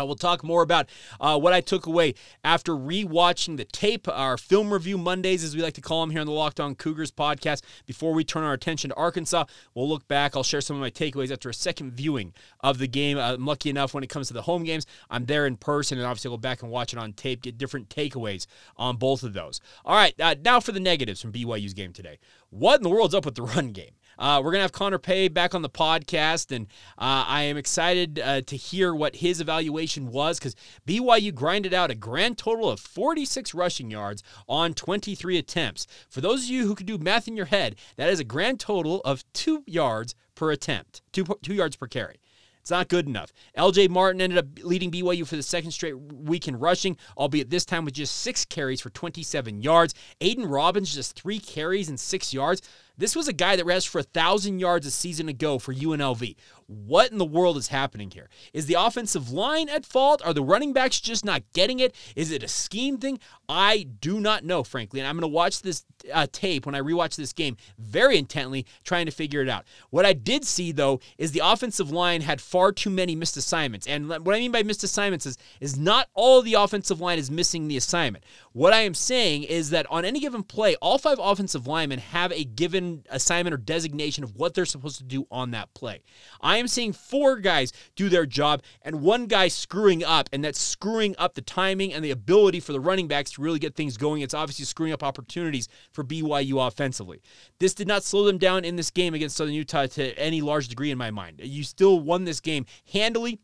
I 0.00 0.04
will 0.04 0.16
talk 0.16 0.42
more 0.42 0.62
about 0.62 0.88
uh, 1.20 1.38
what 1.38 1.52
I 1.52 1.60
took 1.60 1.84
away 1.84 2.14
after 2.42 2.72
rewatching 2.72 3.58
the 3.58 3.66
tape, 3.66 4.08
our 4.08 4.38
film 4.38 4.72
review 4.72 4.96
Mondays, 4.96 5.44
as 5.44 5.54
we 5.54 5.62
like 5.62 5.74
to 5.74 5.82
call 5.82 6.00
them 6.00 6.10
here 6.10 6.20
on 6.20 6.26
the 6.26 6.32
Locked 6.32 6.58
On 6.58 6.74
Cougars 6.74 7.10
podcast. 7.10 7.62
Before 7.84 8.14
we 8.14 8.24
turn 8.24 8.42
our 8.42 8.54
attention 8.54 8.90
to 8.90 8.96
Arkansas, 8.96 9.44
we'll 9.74 9.88
look 9.88 10.08
back. 10.08 10.34
I'll 10.34 10.42
share 10.42 10.62
some 10.62 10.76
of 10.76 10.80
my 10.80 10.90
takeaways 10.90 11.30
after 11.30 11.50
a 11.50 11.54
second 11.54 11.92
viewing 11.92 12.32
of 12.60 12.78
the 12.78 12.88
game. 12.88 13.18
I'm 13.18 13.44
lucky 13.44 13.68
enough 13.68 13.92
when 13.92 14.02
it 14.02 14.08
comes 14.08 14.28
to 14.28 14.34
the 14.34 14.42
home 14.42 14.64
games, 14.64 14.86
I'm 15.10 15.26
there 15.26 15.46
in 15.46 15.58
person, 15.58 15.98
and 15.98 16.06
obviously 16.06 16.30
I'll 16.30 16.36
go 16.38 16.40
back 16.40 16.62
and 16.62 16.70
watch 16.70 16.94
it 16.94 16.98
on 16.98 17.12
tape, 17.12 17.42
get 17.42 17.58
different 17.58 17.90
takeaways 17.90 18.46
on 18.78 18.96
both 18.96 19.22
of 19.22 19.34
those. 19.34 19.60
All 19.84 19.96
right, 19.96 20.14
uh, 20.18 20.34
now 20.42 20.60
for 20.60 20.72
the 20.72 20.80
negatives 20.80 21.20
from 21.20 21.32
BYU's 21.32 21.74
game 21.74 21.92
today. 21.92 22.18
What 22.48 22.78
in 22.78 22.84
the 22.84 22.88
world's 22.88 23.14
up 23.14 23.26
with 23.26 23.34
the 23.34 23.42
run 23.42 23.72
game? 23.72 23.92
Uh, 24.20 24.36
we're 24.36 24.50
going 24.50 24.58
to 24.58 24.64
have 24.64 24.72
Connor 24.72 24.98
Pay 24.98 25.28
back 25.28 25.54
on 25.54 25.62
the 25.62 25.70
podcast, 25.70 26.54
and 26.54 26.66
uh, 26.98 27.24
I 27.26 27.44
am 27.44 27.56
excited 27.56 28.20
uh, 28.22 28.42
to 28.42 28.56
hear 28.56 28.94
what 28.94 29.16
his 29.16 29.40
evaluation 29.40 30.12
was 30.12 30.38
because 30.38 30.54
BYU 30.86 31.34
grinded 31.34 31.72
out 31.72 31.90
a 31.90 31.94
grand 31.94 32.36
total 32.36 32.68
of 32.68 32.80
46 32.80 33.54
rushing 33.54 33.90
yards 33.90 34.22
on 34.46 34.74
23 34.74 35.38
attempts. 35.38 35.86
For 36.10 36.20
those 36.20 36.44
of 36.44 36.50
you 36.50 36.66
who 36.66 36.74
can 36.74 36.84
do 36.84 36.98
math 36.98 37.28
in 37.28 37.36
your 37.36 37.46
head, 37.46 37.76
that 37.96 38.10
is 38.10 38.20
a 38.20 38.24
grand 38.24 38.60
total 38.60 39.00
of 39.06 39.24
two 39.32 39.64
yards 39.66 40.14
per 40.34 40.50
attempt, 40.50 41.00
two, 41.12 41.24
two 41.42 41.54
yards 41.54 41.76
per 41.76 41.86
carry. 41.86 42.20
It's 42.60 42.70
not 42.70 42.88
good 42.88 43.06
enough. 43.06 43.32
LJ 43.56 43.88
Martin 43.88 44.20
ended 44.20 44.38
up 44.38 44.46
leading 44.62 44.90
BYU 44.90 45.26
for 45.26 45.36
the 45.36 45.42
second 45.42 45.70
straight 45.70 45.98
week 45.98 46.46
in 46.46 46.58
rushing, 46.58 46.98
albeit 47.16 47.48
this 47.48 47.64
time 47.64 47.86
with 47.86 47.94
just 47.94 48.16
six 48.16 48.44
carries 48.44 48.82
for 48.82 48.90
27 48.90 49.62
yards. 49.62 49.94
Aidan 50.20 50.44
Robbins, 50.46 50.94
just 50.94 51.16
three 51.16 51.38
carries 51.38 51.88
and 51.88 51.98
six 51.98 52.34
yards. 52.34 52.60
This 53.00 53.16
was 53.16 53.28
a 53.28 53.32
guy 53.32 53.56
that 53.56 53.64
rushed 53.64 53.88
for 53.88 54.00
a 54.00 54.02
thousand 54.02 54.58
yards 54.58 54.86
a 54.86 54.90
season 54.90 55.26
ago 55.30 55.58
for 55.58 55.72
UNLV. 55.72 56.36
What 56.66 57.10
in 57.10 57.16
the 57.16 57.24
world 57.24 57.56
is 57.56 57.68
happening 57.68 58.10
here? 58.10 58.28
Is 58.52 58.66
the 58.66 58.76
offensive 58.78 59.32
line 59.32 59.70
at 59.70 59.86
fault? 59.86 60.20
Are 60.24 60.34
the 60.34 60.42
running 60.42 60.74
backs 60.74 61.00
just 61.00 61.24
not 61.24 61.42
getting 61.54 61.80
it? 61.80 61.94
Is 62.14 62.30
it 62.30 62.42
a 62.42 62.48
scheme 62.48 62.98
thing? 62.98 63.18
I 63.48 63.86
do 64.00 64.20
not 64.20 64.44
know, 64.44 64.62
frankly. 64.62 65.00
And 65.00 65.08
I'm 65.08 65.16
going 65.16 65.22
to 65.22 65.34
watch 65.34 65.62
this 65.62 65.84
uh, 66.12 66.26
tape 66.30 66.66
when 66.66 66.74
I 66.74 66.80
rewatch 66.80 67.16
this 67.16 67.32
game 67.32 67.56
very 67.78 68.18
intently, 68.18 68.66
trying 68.84 69.06
to 69.06 69.12
figure 69.12 69.40
it 69.40 69.48
out. 69.48 69.64
What 69.88 70.06
I 70.06 70.12
did 70.12 70.44
see, 70.44 70.70
though, 70.70 71.00
is 71.18 71.32
the 71.32 71.42
offensive 71.42 71.90
line 71.90 72.20
had 72.20 72.40
far 72.40 72.70
too 72.70 72.90
many 72.90 73.16
missed 73.16 73.36
assignments. 73.36 73.86
And 73.86 74.08
what 74.08 74.34
I 74.34 74.38
mean 74.38 74.52
by 74.52 74.62
missed 74.62 74.84
assignments 74.84 75.26
is, 75.26 75.38
is 75.58 75.78
not 75.78 76.08
all 76.14 76.42
the 76.42 76.54
offensive 76.54 77.00
line 77.00 77.18
is 77.18 77.30
missing 77.30 77.66
the 77.66 77.78
assignment. 77.78 78.24
What 78.52 78.72
I 78.74 78.80
am 78.80 78.94
saying 78.94 79.44
is 79.44 79.70
that 79.70 79.90
on 79.90 80.04
any 80.04 80.20
given 80.20 80.42
play, 80.42 80.76
all 80.76 80.98
five 80.98 81.18
offensive 81.20 81.66
linemen 81.66 81.98
have 81.98 82.30
a 82.32 82.44
given 82.44 82.89
assignment 83.10 83.54
or 83.54 83.56
designation 83.56 84.24
of 84.24 84.34
what 84.36 84.54
they're 84.54 84.64
supposed 84.64 84.98
to 84.98 85.04
do 85.04 85.26
on 85.30 85.50
that 85.52 85.72
play. 85.74 86.02
I 86.40 86.56
am 86.58 86.68
seeing 86.68 86.92
four 86.92 87.38
guys 87.38 87.72
do 87.96 88.08
their 88.08 88.26
job 88.26 88.62
and 88.82 89.00
one 89.00 89.26
guy 89.26 89.48
screwing 89.48 90.04
up, 90.04 90.28
and 90.32 90.44
that's 90.44 90.60
screwing 90.60 91.14
up 91.18 91.34
the 91.34 91.42
timing 91.42 91.92
and 91.92 92.04
the 92.04 92.10
ability 92.10 92.60
for 92.60 92.72
the 92.72 92.80
running 92.80 93.08
backs 93.08 93.32
to 93.32 93.42
really 93.42 93.58
get 93.58 93.74
things 93.74 93.96
going. 93.96 94.22
It's 94.22 94.34
obviously 94.34 94.64
screwing 94.64 94.92
up 94.92 95.02
opportunities 95.02 95.68
for 95.92 96.04
BYU 96.04 96.66
offensively. 96.66 97.20
This 97.58 97.74
did 97.74 97.88
not 97.88 98.02
slow 98.02 98.24
them 98.24 98.38
down 98.38 98.64
in 98.64 98.76
this 98.76 98.90
game 98.90 99.14
against 99.14 99.36
Southern 99.36 99.54
Utah 99.54 99.86
to 99.86 100.18
any 100.18 100.40
large 100.40 100.68
degree 100.68 100.90
in 100.90 100.98
my 100.98 101.10
mind. 101.10 101.40
You 101.42 101.64
still 101.64 102.00
won 102.00 102.24
this 102.24 102.40
game 102.40 102.66
handily 102.92 103.40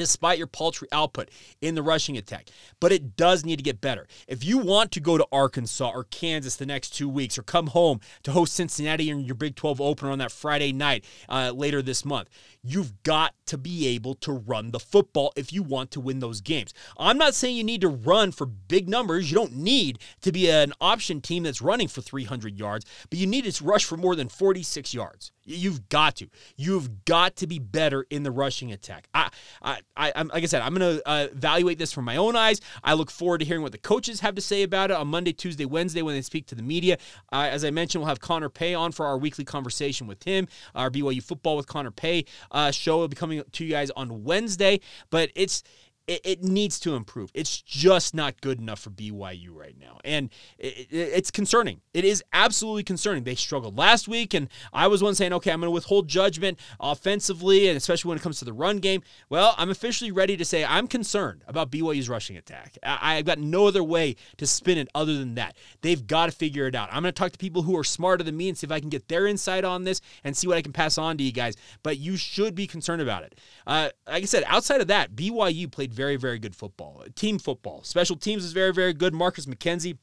despite 0.00 0.38
your 0.38 0.46
paltry 0.46 0.88
output 0.92 1.30
in 1.60 1.74
the 1.74 1.82
rushing 1.82 2.16
attack. 2.16 2.48
But 2.80 2.90
it 2.90 3.16
does 3.16 3.44
need 3.44 3.56
to 3.56 3.62
get 3.62 3.82
better. 3.82 4.06
If 4.26 4.42
you 4.42 4.56
want 4.56 4.92
to 4.92 5.00
go 5.00 5.18
to 5.18 5.26
Arkansas 5.30 5.90
or 5.90 6.04
Kansas 6.04 6.56
the 6.56 6.64
next 6.64 6.90
two 6.90 7.06
weeks 7.06 7.36
or 7.36 7.42
come 7.42 7.66
home 7.66 8.00
to 8.22 8.32
host 8.32 8.54
Cincinnati 8.54 9.10
in 9.10 9.20
your 9.20 9.34
Big 9.34 9.56
12 9.56 9.78
opener 9.78 10.10
on 10.10 10.18
that 10.18 10.32
Friday 10.32 10.72
night 10.72 11.04
uh, 11.28 11.52
later 11.54 11.82
this 11.82 12.02
month, 12.02 12.30
you've 12.62 13.02
got 13.02 13.34
to 13.46 13.58
be 13.58 13.88
able 13.88 14.14
to 14.14 14.32
run 14.32 14.70
the 14.70 14.80
football 14.80 15.32
if 15.36 15.52
you 15.52 15.62
want 15.62 15.90
to 15.92 16.00
win 16.00 16.20
those 16.20 16.40
games. 16.40 16.74
I'm 16.98 17.18
not 17.18 17.34
saying 17.34 17.56
you 17.56 17.64
need 17.64 17.80
to 17.80 17.88
run 17.88 18.32
for 18.32 18.46
big 18.46 18.88
numbers. 18.88 19.30
You 19.30 19.36
don't 19.36 19.56
need 19.56 19.98
to 20.22 20.32
be 20.32 20.50
an 20.50 20.72
option 20.80 21.20
team 21.20 21.42
that's 21.42 21.62
running 21.62 21.88
for 21.88 22.00
300 22.00 22.58
yards, 22.58 22.84
but 23.08 23.18
you 23.18 23.26
need 23.26 23.44
to 23.44 23.64
rush 23.64 23.84
for 23.84 23.96
more 23.96 24.14
than 24.14 24.28
46 24.28 24.92
yards. 24.94 25.32
You've 25.44 25.88
got 25.88 26.16
to. 26.16 26.28
You've 26.56 27.04
got 27.04 27.36
to 27.36 27.46
be 27.46 27.58
better 27.58 28.06
in 28.10 28.22
the 28.22 28.30
rushing 28.30 28.72
attack. 28.72 29.08
I, 29.14 29.30
I, 29.62 29.78
I 29.96 30.10
am 30.10 30.28
like 30.28 30.42
I 30.42 30.46
said, 30.46 30.62
I'm 30.62 30.74
going 30.74 30.98
to 30.98 31.08
uh, 31.08 31.28
evaluate 31.32 31.78
this 31.78 31.92
from 31.92 32.04
my 32.04 32.16
own 32.16 32.36
eyes. 32.36 32.60
I 32.84 32.94
look 32.94 33.10
forward 33.10 33.38
to 33.38 33.44
hearing 33.44 33.62
what 33.62 33.72
the 33.72 33.78
coaches 33.78 34.20
have 34.20 34.34
to 34.36 34.40
say 34.40 34.62
about 34.62 34.90
it 34.90 34.96
on 34.96 35.08
Monday, 35.08 35.32
Tuesday, 35.32 35.64
Wednesday 35.64 36.02
when 36.02 36.14
they 36.14 36.22
speak 36.22 36.46
to 36.48 36.54
the 36.54 36.62
media. 36.62 36.98
Uh, 37.32 37.48
as 37.50 37.64
I 37.64 37.70
mentioned, 37.70 38.02
we'll 38.02 38.08
have 38.08 38.20
Connor 38.20 38.48
Pay 38.48 38.74
on 38.74 38.92
for 38.92 39.06
our 39.06 39.18
weekly 39.18 39.44
conversation 39.44 40.06
with 40.06 40.22
him. 40.22 40.46
Our 40.74 40.90
BYU 40.90 41.22
football 41.22 41.56
with 41.56 41.66
Connor 41.66 41.90
Pay 41.90 42.26
uh, 42.50 42.70
show 42.70 42.98
will 42.98 43.08
be 43.08 43.16
coming 43.16 43.42
to 43.52 43.64
you 43.64 43.70
guys 43.70 43.90
on 43.92 44.24
Wednesday. 44.24 44.80
But 45.10 45.30
it's 45.34 45.62
it, 46.10 46.20
it, 46.24 46.42
needs 46.42 46.80
to 46.80 46.96
improve. 46.96 47.30
It's 47.34 47.62
just 47.62 48.14
not 48.14 48.40
good 48.40 48.58
enough 48.58 48.80
for 48.80 48.90
BYU 48.90 49.50
right 49.54 49.76
now. 49.78 49.98
And 50.04 50.28
it, 50.58 50.88
it, 50.90 50.92
it's 50.92 51.30
concerning. 51.30 51.82
It 51.94 52.04
is 52.04 52.24
absolutely 52.32 52.82
concerning. 52.82 53.22
They 53.22 53.36
struggled 53.36 53.78
last 53.78 54.08
week, 54.08 54.34
and 54.34 54.48
I 54.72 54.88
was 54.88 55.04
one 55.04 55.14
saying, 55.14 55.32
okay, 55.34 55.52
I'm 55.52 55.60
going 55.60 55.68
to 55.68 55.72
withhold 55.72 56.08
judgment 56.08 56.58
offensively, 56.80 57.68
and 57.68 57.76
especially 57.76 58.08
when 58.08 58.18
it 58.18 58.22
comes 58.22 58.40
to 58.40 58.44
the 58.44 58.52
run 58.52 58.78
game. 58.78 59.02
Well, 59.28 59.54
I'm 59.56 59.70
officially 59.70 60.10
ready 60.10 60.36
to 60.36 60.44
say 60.44 60.64
I'm 60.64 60.88
concerned 60.88 61.44
about 61.46 61.70
BYU's 61.70 62.08
rushing 62.08 62.36
attack. 62.36 62.76
I, 62.82 63.18
I've 63.18 63.24
got 63.24 63.38
no 63.38 63.68
other 63.68 63.84
way 63.84 64.16
to 64.38 64.48
spin 64.48 64.78
it 64.78 64.88
other 64.96 65.16
than 65.16 65.36
that. 65.36 65.56
They've 65.82 66.04
got 66.04 66.26
to 66.26 66.32
figure 66.32 66.66
it 66.66 66.74
out. 66.74 66.88
I'm 66.90 67.02
going 67.02 67.14
to 67.14 67.18
talk 67.18 67.30
to 67.32 67.38
people 67.38 67.62
who 67.62 67.76
are 67.78 67.84
smarter 67.84 68.24
than 68.24 68.36
me 68.36 68.48
and 68.48 68.58
see 68.58 68.66
if 68.66 68.72
I 68.72 68.80
can 68.80 68.88
get 68.88 69.06
their 69.06 69.28
insight 69.28 69.64
on 69.64 69.84
this 69.84 70.00
and 70.24 70.36
see 70.36 70.48
what 70.48 70.56
I 70.56 70.62
can 70.62 70.72
pass 70.72 70.98
on 70.98 71.18
to 71.18 71.22
you 71.22 71.32
guys. 71.32 71.54
But 71.84 71.98
you 71.98 72.16
should 72.16 72.56
be 72.56 72.66
concerned 72.66 73.00
about 73.00 73.22
it. 73.22 73.38
Uh, 73.64 73.90
like 74.08 74.24
I 74.24 74.26
said, 74.26 74.42
outside 74.48 74.80
of 74.80 74.88
that, 74.88 75.14
BYU 75.14 75.70
played 75.70 75.99
very, 76.00 76.16
very 76.16 76.38
good 76.38 76.56
football. 76.56 77.04
Team 77.14 77.38
football. 77.38 77.82
Special 77.82 78.16
teams 78.16 78.42
is 78.42 78.52
very, 78.52 78.72
very 78.72 78.94
good. 78.94 79.12
Marcus 79.12 79.44
McKenzie 79.44 79.98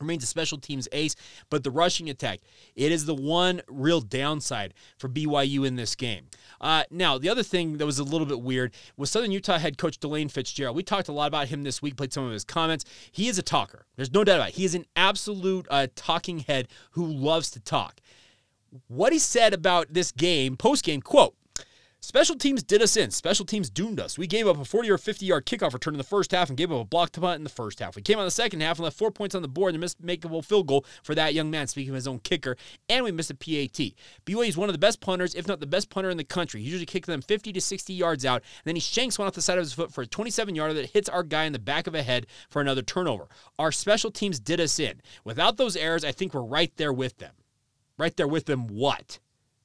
remains 0.00 0.24
a 0.24 0.26
special 0.26 0.56
teams 0.56 0.88
ace, 0.92 1.14
but 1.50 1.62
the 1.62 1.70
rushing 1.70 2.08
attack, 2.08 2.40
it 2.74 2.90
is 2.90 3.04
the 3.04 3.14
one 3.14 3.60
real 3.68 4.00
downside 4.00 4.72
for 4.96 5.10
BYU 5.10 5.66
in 5.66 5.76
this 5.76 5.94
game. 5.94 6.28
Uh, 6.58 6.84
now, 6.90 7.18
the 7.18 7.28
other 7.28 7.42
thing 7.42 7.76
that 7.76 7.84
was 7.84 7.98
a 7.98 8.04
little 8.04 8.26
bit 8.26 8.40
weird 8.40 8.72
was 8.96 9.10
Southern 9.10 9.30
Utah 9.30 9.58
head 9.58 9.76
coach 9.76 9.98
Delane 9.98 10.30
Fitzgerald. 10.30 10.74
We 10.74 10.82
talked 10.82 11.08
a 11.08 11.12
lot 11.12 11.28
about 11.28 11.48
him 11.48 11.62
this 11.64 11.82
week, 11.82 11.98
played 11.98 12.14
some 12.14 12.24
of 12.24 12.32
his 12.32 12.44
comments. 12.44 12.86
He 13.12 13.28
is 13.28 13.38
a 13.38 13.42
talker. 13.42 13.84
There's 13.96 14.14
no 14.14 14.24
doubt 14.24 14.36
about 14.36 14.48
it. 14.48 14.54
He 14.54 14.64
is 14.64 14.74
an 14.74 14.86
absolute 14.96 15.66
uh, 15.68 15.88
talking 15.96 16.38
head 16.38 16.68
who 16.92 17.04
loves 17.04 17.50
to 17.50 17.60
talk. 17.60 18.00
What 18.88 19.12
he 19.12 19.18
said 19.18 19.52
about 19.52 19.92
this 19.92 20.12
game, 20.12 20.56
post 20.56 20.82
game, 20.82 21.02
quote, 21.02 21.34
Special 22.00 22.36
teams 22.36 22.62
did 22.62 22.82
us 22.82 22.96
in. 22.96 23.10
Special 23.10 23.44
teams 23.44 23.68
doomed 23.68 23.98
us. 23.98 24.16
We 24.16 24.26
gave 24.26 24.46
up 24.46 24.60
a 24.60 24.64
40 24.64 24.90
or 24.90 24.98
50 24.98 25.26
yard 25.26 25.44
kickoff 25.44 25.72
return 25.72 25.94
in 25.94 25.98
the 25.98 26.04
first 26.04 26.30
half 26.30 26.48
and 26.48 26.56
gave 26.56 26.70
up 26.70 26.80
a 26.80 26.84
blocked 26.84 27.20
punt 27.20 27.38
in 27.38 27.44
the 27.44 27.50
first 27.50 27.80
half. 27.80 27.96
We 27.96 28.02
came 28.02 28.18
in 28.18 28.24
the 28.24 28.30
second 28.30 28.60
half 28.60 28.78
and 28.78 28.84
left 28.84 28.96
four 28.96 29.10
points 29.10 29.34
on 29.34 29.42
the 29.42 29.48
board 29.48 29.74
and 29.74 29.80
missed 29.80 30.00
makeable 30.00 30.44
field 30.44 30.68
goal 30.68 30.84
for 31.02 31.14
that 31.14 31.34
young 31.34 31.50
man, 31.50 31.66
speaking 31.66 31.90
of 31.90 31.96
his 31.96 32.06
own 32.06 32.20
kicker, 32.20 32.56
and 32.88 33.04
we 33.04 33.10
missed 33.10 33.30
a 33.30 33.34
PAT. 33.34 33.92
BYU 34.24 34.48
is 34.48 34.56
one 34.56 34.68
of 34.68 34.74
the 34.74 34.78
best 34.78 35.00
punters, 35.00 35.34
if 35.34 35.48
not 35.48 35.58
the 35.58 35.66
best 35.66 35.90
punter 35.90 36.10
in 36.10 36.16
the 36.16 36.24
country. 36.24 36.60
He 36.60 36.68
usually 36.68 36.86
kicks 36.86 37.06
them 37.06 37.22
50 37.22 37.52
to 37.52 37.60
60 37.60 37.92
yards 37.92 38.24
out, 38.24 38.42
and 38.42 38.64
then 38.64 38.76
he 38.76 38.80
shanks 38.80 39.18
one 39.18 39.26
off 39.26 39.34
the 39.34 39.42
side 39.42 39.58
of 39.58 39.64
his 39.64 39.72
foot 39.72 39.92
for 39.92 40.02
a 40.02 40.06
27 40.06 40.54
yarder 40.54 40.74
that 40.74 40.90
hits 40.90 41.08
our 41.08 41.22
guy 41.22 41.44
in 41.44 41.52
the 41.52 41.58
back 41.58 41.86
of 41.86 41.92
the 41.92 42.02
head 42.02 42.26
for 42.50 42.60
another 42.60 42.82
turnover. 42.82 43.26
Our 43.58 43.72
special 43.72 44.10
teams 44.10 44.38
did 44.38 44.60
us 44.60 44.78
in. 44.78 45.00
Without 45.24 45.56
those 45.56 45.76
errors, 45.76 46.04
I 46.04 46.12
think 46.12 46.34
we're 46.34 46.42
right 46.42 46.72
there 46.76 46.92
with 46.92 47.18
them. 47.18 47.34
Right 47.98 48.16
there 48.16 48.28
with 48.28 48.44
them, 48.44 48.68
what? 48.68 49.18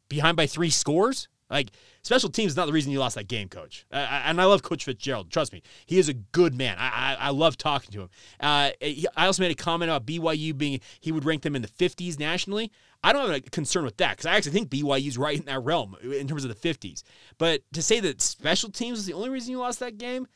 Behind 0.10 0.36
by 0.38 0.48
three 0.48 0.70
scores? 0.70 1.28
Like, 1.52 1.72
special 2.02 2.30
teams 2.30 2.54
is 2.54 2.56
not 2.56 2.66
the 2.66 2.72
reason 2.72 2.92
you 2.92 3.00
lost 3.00 3.16
that 3.16 3.28
game, 3.28 3.50
coach. 3.50 3.86
Uh, 3.92 3.98
and 3.98 4.40
I 4.40 4.46
love 4.46 4.64
Coach 4.64 4.86
Fitzgerald. 4.86 5.30
Trust 5.30 5.52
me, 5.52 5.62
he 5.86 6.00
is 6.00 6.10
a 6.10 6.14
good 6.14 6.56
man. 6.56 6.78
I, 6.80 7.16
I, 7.20 7.28
I 7.28 7.30
love 7.30 7.58
talking 7.58 7.92
to 7.92 8.02
him. 8.02 8.10
Uh, 8.40 8.72
I 8.82 9.26
also 9.26 9.44
made 9.44 9.52
a 9.52 9.56
comment 9.56 9.92
about 9.92 10.06
BYU 10.06 10.58
being, 10.58 10.80
he 11.02 11.12
would 11.12 11.26
rank 11.26 11.42
them 11.42 11.56
in 11.56 11.62
the 11.62 11.68
50s 11.68 12.18
nationally. 12.18 12.72
I 13.04 13.14
don't 13.14 13.28
have 13.28 13.36
a 13.36 13.42
concern 13.42 13.84
with 13.84 13.98
that 13.98 14.12
because 14.12 14.26
I 14.28 14.36
actually 14.36 14.54
think 14.54 14.70
BYU's 14.70 15.18
right 15.18 15.38
in 15.38 15.46
that 15.46 15.64
realm 15.64 15.96
in 16.04 16.28
terms 16.28 16.46
of 16.46 16.62
the 16.62 16.74
50s. 16.74 17.04
But 17.38 17.62
to 17.74 17.82
say 17.82 18.00
that 18.00 18.22
special 18.22 18.70
teams 18.70 19.00
is 19.00 19.06
the 19.06 19.14
only 19.14 19.30
reason 19.30 19.52
you 19.52 19.60
lost 19.60 19.80
that 19.80 19.98
game, 19.98 20.28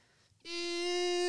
eh, 0.46 1.25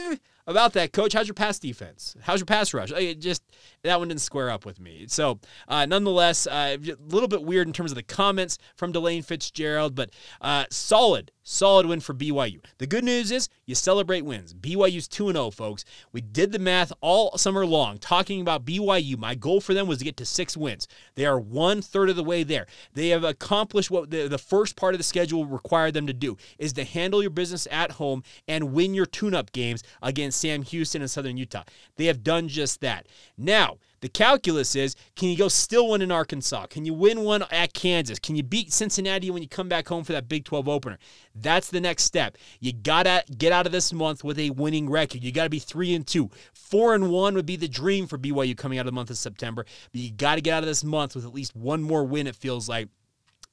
about 0.46 0.74
that, 0.74 0.92
coach. 0.92 1.12
How's 1.12 1.26
your 1.26 1.34
pass 1.34 1.58
defense? 1.58 2.16
How's 2.22 2.40
your 2.40 2.46
pass 2.46 2.72
rush? 2.72 2.92
It 2.92 3.20
just 3.20 3.42
that 3.82 3.98
one 3.98 4.08
didn't 4.08 4.20
square 4.20 4.50
up 4.50 4.64
with 4.64 4.80
me. 4.80 5.06
So, 5.08 5.40
uh, 5.68 5.86
nonetheless, 5.86 6.46
uh, 6.46 6.76
a 6.80 6.96
little 7.08 7.28
bit 7.28 7.42
weird 7.42 7.66
in 7.66 7.72
terms 7.72 7.90
of 7.90 7.96
the 7.96 8.02
comments 8.02 8.58
from 8.76 8.92
Delane 8.92 9.22
Fitzgerald, 9.22 9.94
but 9.94 10.10
uh, 10.40 10.66
solid, 10.70 11.32
solid 11.42 11.86
win 11.86 12.00
for 12.00 12.14
BYU. 12.14 12.60
The 12.78 12.86
good 12.86 13.04
news 13.04 13.30
is 13.30 13.48
you 13.64 13.74
celebrate 13.74 14.24
wins. 14.24 14.54
BYU's 14.54 15.08
2 15.08 15.32
0, 15.32 15.50
folks. 15.50 15.84
We 16.12 16.20
did 16.20 16.52
the 16.52 16.58
math 16.58 16.92
all 17.00 17.36
summer 17.38 17.66
long 17.66 17.98
talking 17.98 18.40
about 18.40 18.64
BYU. 18.64 19.18
My 19.18 19.34
goal 19.34 19.60
for 19.60 19.74
them 19.74 19.88
was 19.88 19.98
to 19.98 20.04
get 20.04 20.16
to 20.18 20.26
six 20.26 20.56
wins. 20.56 20.86
They 21.16 21.26
are 21.26 21.40
one 21.40 21.82
third 21.82 22.08
of 22.08 22.16
the 22.16 22.24
way 22.24 22.44
there. 22.44 22.66
They 22.92 23.08
have 23.08 23.24
accomplished 23.24 23.90
what 23.90 24.10
the, 24.10 24.28
the 24.28 24.38
first 24.38 24.76
part 24.76 24.94
of 24.94 24.98
the 24.98 25.04
schedule 25.04 25.44
required 25.44 25.94
them 25.94 26.06
to 26.06 26.12
do 26.12 26.36
is 26.58 26.72
to 26.74 26.84
handle 26.84 27.20
your 27.20 27.30
business 27.30 27.66
at 27.70 27.92
home 27.92 28.22
and 28.46 28.72
win 28.72 28.94
your 28.94 29.06
tune 29.06 29.34
up 29.34 29.52
games 29.52 29.82
against 30.02 30.40
Sam 30.40 30.62
Houston 30.62 31.02
and 31.02 31.10
Southern 31.10 31.36
Utah. 31.36 31.64
They 31.96 32.06
have 32.06 32.22
done 32.22 32.48
just 32.48 32.80
that. 32.80 33.06
Now, 33.36 33.78
the 34.00 34.08
calculus 34.08 34.76
is 34.76 34.94
can 35.16 35.28
you 35.30 35.36
go 35.36 35.48
still 35.48 35.88
win 35.88 36.02
in 36.02 36.12
Arkansas? 36.12 36.66
Can 36.66 36.84
you 36.84 36.94
win 36.94 37.22
one 37.22 37.44
at 37.50 37.72
Kansas? 37.72 38.18
Can 38.18 38.36
you 38.36 38.42
beat 38.42 38.72
Cincinnati 38.72 39.30
when 39.30 39.42
you 39.42 39.48
come 39.48 39.68
back 39.68 39.88
home 39.88 40.04
for 40.04 40.12
that 40.12 40.28
Big 40.28 40.44
12 40.44 40.68
opener? 40.68 40.98
That's 41.34 41.70
the 41.70 41.80
next 41.80 42.04
step. 42.04 42.36
You 42.60 42.72
got 42.72 43.04
to 43.04 43.24
get 43.36 43.52
out 43.52 43.66
of 43.66 43.72
this 43.72 43.92
month 43.92 44.22
with 44.22 44.38
a 44.38 44.50
winning 44.50 44.90
record. 44.90 45.24
You 45.24 45.32
got 45.32 45.44
to 45.44 45.50
be 45.50 45.58
3 45.58 45.94
and 45.94 46.06
2. 46.06 46.30
4 46.52 46.94
and 46.94 47.10
1 47.10 47.34
would 47.34 47.46
be 47.46 47.56
the 47.56 47.68
dream 47.68 48.06
for 48.06 48.18
BYU 48.18 48.56
coming 48.56 48.78
out 48.78 48.82
of 48.82 48.86
the 48.86 48.92
month 48.92 49.10
of 49.10 49.18
September, 49.18 49.64
but 49.92 50.00
you 50.00 50.12
got 50.12 50.36
to 50.36 50.40
get 50.40 50.54
out 50.54 50.62
of 50.62 50.68
this 50.68 50.84
month 50.84 51.14
with 51.14 51.24
at 51.24 51.34
least 51.34 51.56
one 51.56 51.82
more 51.82 52.04
win 52.04 52.26
it 52.26 52.36
feels 52.36 52.68
like 52.68 52.88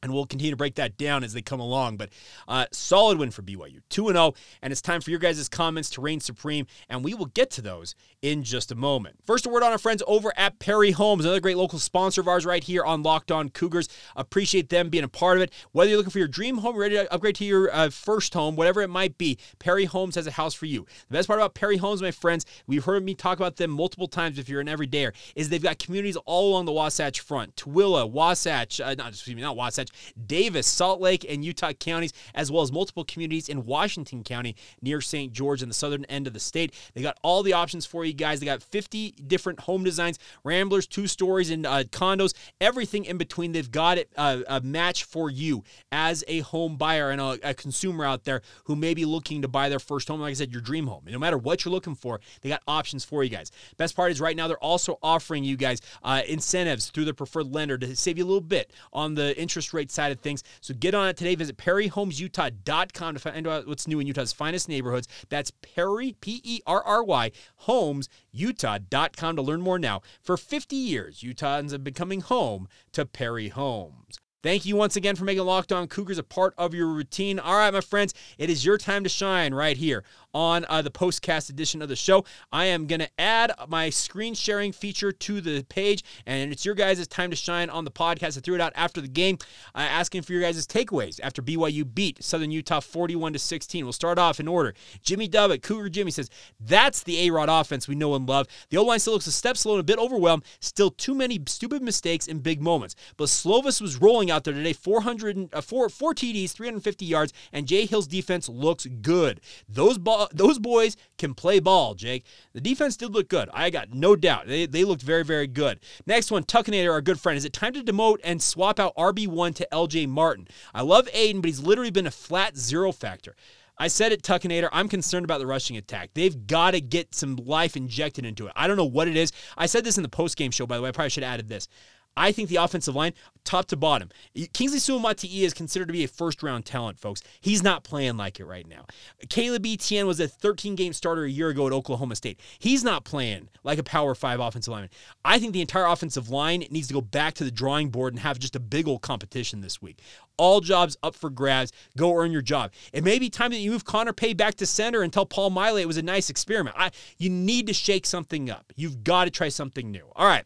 and 0.04 0.14
we'll 0.14 0.26
continue 0.26 0.52
to 0.52 0.58
break 0.58 0.76
that 0.76 0.98
down 0.98 1.24
as 1.24 1.34
they 1.34 1.42
come 1.42 1.60
along. 1.60 1.98
But 1.98 2.10
uh, 2.48 2.66
solid 2.72 3.18
win 3.18 3.32
for 3.32 3.42
BYU, 3.42 3.80
2 3.90 4.08
0. 4.12 4.34
And 4.62 4.72
it's 4.72 4.82
time 4.82 5.02
for 5.02 5.10
your 5.10 5.20
guys' 5.20 5.50
comments 5.50 5.90
to 5.92 6.02
reign 6.02 6.20
supreme. 6.20 6.68
And 6.90 7.04
we 7.04 7.14
will 7.14 7.28
get 7.28 7.50
to 7.52 7.62
those 7.62 7.96
in 8.22 8.44
just 8.44 8.72
a 8.72 8.76
moment. 8.76 9.18
First, 9.26 9.46
a 9.46 9.50
word 9.50 9.64
on 9.64 9.72
our 9.72 9.78
friends 9.78 10.04
over 10.06 10.34
at 10.38 10.60
Perry 10.60 10.92
Homes, 10.92 11.24
another 11.26 11.40
great 11.40 11.58
local 11.58 11.80
sponsor 11.80 12.22
of 12.22 12.28
ours 12.28 12.46
right 12.46 12.64
here 12.64 12.84
on 12.84 13.02
Locked 13.02 13.32
On 13.32 13.50
Cougars. 13.50 13.88
Appreciate 14.16 14.70
them 14.70 14.90
being 14.90 15.04
a 15.04 15.10
part 15.10 15.38
of 15.38 15.44
it. 15.44 15.54
Whether 15.72 15.90
you're 15.90 15.98
looking 15.98 16.12
for 16.12 16.20
your 16.20 16.28
dream 16.28 16.58
home, 16.58 16.76
ready 16.76 16.96
to 16.96 17.12
upgrade 17.14 17.36
to 17.36 17.46
your 17.46 17.74
uh, 17.74 17.90
first 17.90 18.34
home, 18.34 18.56
whatever 18.56 18.82
it 18.82 18.90
might 18.90 19.18
be, 19.18 19.38
Perry 19.60 19.86
Homes 19.86 20.16
has 20.16 20.28
a 20.28 20.32
house 20.32 20.54
for 20.54 20.66
you. 20.66 20.86
The 21.10 21.14
best 21.14 21.28
part 21.28 21.40
about 21.40 21.54
Perry 21.54 21.78
Homes, 21.78 22.02
my 22.02 22.12
friends, 22.12 22.46
we've 22.68 22.84
heard 22.84 23.04
me 23.04 23.16
talk 23.16 23.40
about 23.40 23.56
them 23.56 23.72
multiple 23.72 24.08
times 24.08 24.38
if 24.38 24.50
you're 24.50 24.62
an 24.62 24.68
everydayer, 24.68 25.14
is 25.36 25.50
they've 25.50 25.64
got 25.64 25.80
communities 25.80 26.18
all 26.26 26.50
along 26.50 26.66
the 26.66 26.74
Wasatch 26.74 27.22
Front 27.22 27.56
Tooele, 27.56 28.10
Wasatch, 28.10 28.82
uh, 28.82 28.96
not, 28.96 29.10
excuse 29.10 29.36
me, 29.36 29.42
not 29.42 29.56
Wasatch, 29.56 29.90
Davis, 30.26 30.68
Salt 30.68 31.02
Lake, 31.02 31.26
and 31.28 31.44
Utah 31.44 31.74
counties, 31.74 32.14
as 32.34 32.52
well 32.52 32.62
as 32.62 32.72
multiple 32.72 33.04
communities 33.04 33.50
in 33.50 33.66
Washington 33.66 34.24
County 34.24 34.56
near 34.82 35.02
St. 35.02 35.32
George 35.32 35.62
in 35.62 35.68
the 35.68 35.74
southern 35.74 36.06
end 36.06 36.28
of 36.28 36.34
the 36.34 36.40
state. 36.40 36.74
They 36.94 37.02
got 37.02 37.18
all 37.24 37.44
the 37.44 37.54
options 37.54 37.86
for 37.86 38.06
you 38.06 38.14
guys. 38.14 38.40
They 38.40 38.46
got 38.46 38.62
50 38.62 39.12
different 39.28 39.62
home 39.62 39.84
designs, 39.84 40.20
ramblers, 40.44 40.88
two 40.88 41.08
stories, 41.08 41.50
and 41.50 41.66
uh, 41.66 41.84
condos, 41.86 42.34
everything 42.60 43.06
in 43.06 43.18
between. 43.18 43.52
They've 43.52 43.70
got 43.70 43.98
it 43.98 44.10
uh, 44.18 44.42
a 44.48 44.62
match 44.62 45.04
for 45.04 45.30
you 45.30 45.64
as 45.92 46.24
a 46.28 46.40
home 46.40 46.78
buyer 46.78 47.12
and 47.12 47.22
a, 47.22 47.40
a 47.44 47.54
consumer 47.54 48.06
out 48.06 48.24
there 48.24 48.42
who 48.66 48.76
may 48.76 48.94
be 48.94 49.06
looking 49.06 49.42
to 49.42 49.48
buy 49.48 49.70
their 49.70 49.80
first 49.80 50.08
home. 50.08 50.22
Like 50.22 50.32
I 50.32 50.34
said, 50.34 50.52
your 50.52 50.62
dream 50.62 50.88
home. 50.88 51.04
no 51.08 51.20
matter 51.20 51.38
what 51.38 51.66
you're 51.66 51.72
looking 51.72 51.96
for, 51.96 52.20
they 52.42 52.50
got 52.50 52.62
options 52.68 53.04
for 53.06 53.24
you 53.24 53.30
guys. 53.30 53.52
Best 53.78 53.96
part 53.96 54.12
is 54.12 54.22
right 54.22 54.36
now 54.36 54.48
they're 54.48 54.58
also 54.58 54.98
offering 55.02 55.44
you 55.44 55.58
guys 55.58 55.80
uh, 56.04 56.22
incentives 56.28 56.90
through 56.90 57.06
their 57.06 57.14
preferred 57.14 57.54
lender 57.54 57.78
to 57.78 57.96
save 57.96 58.18
you 58.18 58.24
a 58.24 58.28
little 58.28 58.42
bit 58.42 58.72
on 58.92 59.16
the 59.16 59.40
interest 59.40 59.74
rate 59.74 59.83
side 59.92 60.12
of 60.12 60.20
things. 60.20 60.44
So 60.62 60.74
get 60.74 60.94
on 60.94 61.08
it 61.08 61.18
today. 61.18 61.36
Visit 61.36 61.58
perryhomesutah.com 61.58 63.14
to 63.14 63.20
find 63.20 63.48
out 63.48 63.68
what's 63.68 63.88
new 63.88 64.00
in 64.00 64.08
Utah's 64.08 64.34
finest 64.34 64.70
neighborhoods. 64.70 65.08
That's 65.30 65.52
Perry, 65.62 66.16
P 66.20 66.42
E 66.44 66.62
R 66.66 66.84
R 66.84 67.04
Y, 67.04 67.32
homesutah.com 67.66 69.36
to 69.36 69.42
learn 69.42 69.62
more 69.62 69.80
now. 69.80 70.02
For 70.22 70.38
50 70.38 70.76
years, 70.76 71.22
Utahns 71.22 71.72
have 71.72 71.84
been 71.84 71.94
coming 71.94 72.22
home 72.22 72.68
to 72.94 73.06
Perry 73.06 73.50
Homes. 73.50 74.20
Thank 74.44 74.66
you 74.66 74.76
once 74.76 74.98
again 74.98 75.16
for 75.16 75.24
making 75.24 75.46
Locked 75.46 75.72
On 75.72 75.88
Cougars 75.88 76.18
a 76.18 76.24
part 76.24 76.54
of 76.58 76.74
your 76.74 76.88
routine. 76.88 77.40
All 77.40 77.56
right, 77.56 77.74
my 77.74 77.80
friends, 77.80 78.14
it 78.38 78.50
is 78.50 78.66
your 78.66 78.78
time 78.78 79.06
to 79.06 79.10
shine 79.10 79.54
right 79.54 79.78
here 79.78 80.04
on 80.34 80.66
uh, 80.70 80.82
the 80.82 80.92
postcast 80.92 81.50
edition 81.50 81.82
of 81.82 81.90
the 81.90 81.96
show. 81.96 82.26
I 82.52 82.66
am 82.66 82.88
going 82.88 83.00
to 83.00 83.10
add 83.18 83.52
my 83.68 83.90
screen 83.90 84.34
sharing 84.34 84.72
feature 84.72 85.12
to 85.12 85.42
the 85.42 85.64
page, 85.64 86.04
and 86.26 86.52
it's 86.52 86.66
your 86.66 86.76
guys' 86.76 87.08
time 87.08 87.30
to 87.30 87.36
shine 87.36 87.70
on 87.70 87.86
the 87.86 87.92
podcast. 87.92 88.38
I 88.38 88.42
threw 88.42 88.56
it 88.56 88.62
out 88.62 88.74
after 88.76 89.02
the 89.02 89.08
game, 89.08 89.38
uh, 89.76 89.80
asking 89.80 90.24
for 90.24 90.34
your 90.34 90.42
guys' 90.42 90.66
takeaways 90.66 91.20
after 91.22 91.42
BYU 91.42 91.84
beat 91.94 92.24
Southern 92.24 92.52
Utah 92.52 92.80
41 92.80 93.34
to 93.34 93.40
16. 93.40 93.86
We'll 93.86 93.94
start 93.94 94.18
off 94.18 94.40
in 94.40 94.48
order. 94.48 94.74
Jimmy 95.02 95.28
Dub 95.28 95.52
Cougar 95.62 95.90
Jimmy 95.90 96.12
says, 96.12 96.30
That's 96.60 97.04
the 97.04 97.28
A 97.28 97.32
Rod 97.32 97.50
offense 97.50 97.88
we 97.88 97.96
know 97.96 98.16
and 98.16 98.28
love. 98.28 98.48
The 98.70 98.78
O 98.78 98.84
line 98.84 99.00
still 99.00 99.14
looks 99.14 99.28
a 99.28 99.32
step 99.32 99.58
slow 99.58 99.74
and 99.74 99.82
a 99.82 99.84
bit 99.84 100.00
overwhelmed. 100.00 100.44
Still 100.60 100.90
too 100.90 101.16
many 101.16 101.40
stupid 101.48 101.82
mistakes 101.82 102.28
in 102.28 102.40
big 102.40 102.62
moments. 102.62 102.96
But 103.18 103.26
Slovis 103.26 103.82
was 103.82 104.02
rolling 104.02 104.32
out 104.32 104.44
there 104.44 104.54
today 104.54 104.74
400, 104.74 105.50
uh, 105.54 105.62
four, 105.62 105.90
four 105.90 106.14
TDs, 106.14 106.52
350 106.52 107.06
yards, 107.06 107.34
and 107.52 107.68
Jay 107.68 107.86
Hill's 107.86 108.08
defense 108.08 108.50
looks 108.50 108.86
good. 108.86 109.42
Those, 109.68 109.98
ball, 109.98 110.23
Uh, 110.24 110.28
those 110.34 110.58
boys 110.58 110.96
can 111.18 111.34
play 111.34 111.60
ball, 111.60 111.96
Jake. 111.96 112.26
The 112.54 112.62
defense 112.62 112.96
did 112.96 113.14
look 113.14 113.28
good. 113.28 113.50
I 113.54 113.70
got 113.70 113.94
no 113.94 114.16
doubt. 114.16 114.48
They, 114.48 114.66
they 114.66 114.86
looked 114.86 115.02
very, 115.02 115.26
very 115.26 115.48
good. 115.48 115.82
Next 116.06 116.32
one, 116.32 116.44
Tuckinator, 116.44 116.92
our 116.92 117.02
good 117.02 117.20
friend. 117.20 117.38
Is 117.38 117.44
it 117.44 117.52
time 117.52 117.74
to 117.74 117.84
demote 117.84 118.20
and 118.24 118.42
swap 118.42 118.80
out 118.80 118.96
RB1 118.96 119.56
to 119.56 119.68
LJ 119.72 120.08
Martin? 120.08 120.48
I 120.74 120.82
love 120.82 121.10
Aidan, 121.12 121.42
but 121.42 121.50
he's 121.50 121.60
literally 121.60 121.92
been 121.92 122.08
a 122.08 122.12
flat 122.12 122.56
zero 122.56 122.94
factor. 122.94 123.36
I 123.78 123.90
said 123.90 124.14
it, 124.14 124.22
Tuckinator. 124.24 124.70
I'm 124.72 124.88
concerned 124.88 125.26
about 125.26 125.40
the 125.40 125.48
rushing 125.48 125.76
attack. 125.76 126.12
They've 126.14 126.48
got 126.48 126.72
to 126.72 126.80
get 126.80 127.14
some 127.14 127.36
life 127.36 127.76
injected 127.76 128.26
into 128.26 128.48
it. 128.48 128.54
I 128.56 128.68
don't 128.68 128.78
know 128.78 128.86
what 128.86 129.10
it 129.10 129.18
is. 129.18 129.34
I 129.58 129.66
said 129.66 129.84
this 129.84 129.98
in 129.98 130.04
the 130.04 130.10
post 130.10 130.38
game 130.38 130.52
show, 130.52 130.66
by 130.66 130.78
the 130.78 130.84
way. 130.84 130.90
I 130.90 130.94
probably 130.94 131.10
should 131.10 131.24
have 131.24 131.34
added 131.34 131.50
this. 131.50 131.68
I 132.16 132.32
think 132.32 132.50
the 132.50 132.58
offensive 132.58 132.96
line, 132.96 133.14
top 133.44 133.66
to 133.68 133.76
bottom, 133.76 134.10
Kingsley 134.54 134.80
Suamataia 134.80 135.44
is 135.44 135.54
considered 135.54 135.88
to 135.88 135.94
be 135.94 136.04
a 136.04 136.08
first 136.08 136.44
round 136.44 136.66
talent, 136.66 137.00
folks. 137.00 137.24
He's 137.42 137.64
not 137.64 137.84
playing 137.84 138.18
like 138.18 138.40
it 138.40 138.46
right 138.46 138.68
now. 138.68 138.86
Caleb 139.30 139.66
Etienne 139.66 140.08
was 140.08 140.20
a 140.20 140.28
13 140.28 140.76
game 140.76 140.94
starter 140.94 141.24
a 141.24 141.30
year 141.30 141.50
ago 141.50 141.68
at 141.68 141.74
Oklahoma 141.74 142.16
State. 142.16 142.40
He's 142.60 142.84
not 142.84 143.04
playing 143.04 143.50
like 143.64 143.80
a 143.80 143.84
power 143.84 144.14
five 144.16 144.40
offensive 144.40 144.72
lineman. 144.72 144.92
I 145.26 145.40
think 145.40 145.54
the 145.54 145.62
entire 145.62 145.86
offensive 145.86 146.30
line 146.30 146.66
needs 146.70 146.88
to 146.88 146.94
go 146.94 147.02
back 147.02 147.34
to 147.36 147.44
the 147.44 147.52
drawing 147.52 147.90
board 147.90 148.14
and 148.14 148.20
have 148.20 148.40
just 148.40 148.56
a 148.56 148.60
big 148.60 148.88
old 148.88 149.02
competition 149.02 149.62
this 149.62 149.82
week. 149.82 150.00
All 150.38 150.62
jobs 150.62 150.98
up 151.04 151.16
for 151.16 151.30
grabs. 151.30 151.72
Go 151.98 152.16
earn 152.16 152.32
your 152.32 152.42
job. 152.42 152.72
It 152.92 153.04
may 153.04 153.20
be 153.20 153.30
time 153.30 153.52
that 153.52 153.58
you 153.58 153.72
move 153.72 153.86
Connor 153.86 154.14
Pay 154.14 154.34
back 154.34 154.56
to 154.56 154.66
center 154.66 155.02
and 155.02 155.12
tell 155.12 155.26
Paul 155.26 155.50
Maile 155.50 155.78
it 155.78 155.86
was 155.86 155.98
a 155.98 156.02
nice 156.02 156.30
experiment. 156.30 156.76
I, 156.78 156.92
you 157.18 157.30
need 157.30 157.68
to 157.68 157.74
shake 157.74 158.06
something 158.06 158.50
up. 158.50 158.72
You've 158.76 159.04
got 159.04 159.26
to 159.26 159.32
try 159.32 159.50
something 159.50 159.92
new. 159.92 160.08
All 160.16 160.28
right. 160.28 160.46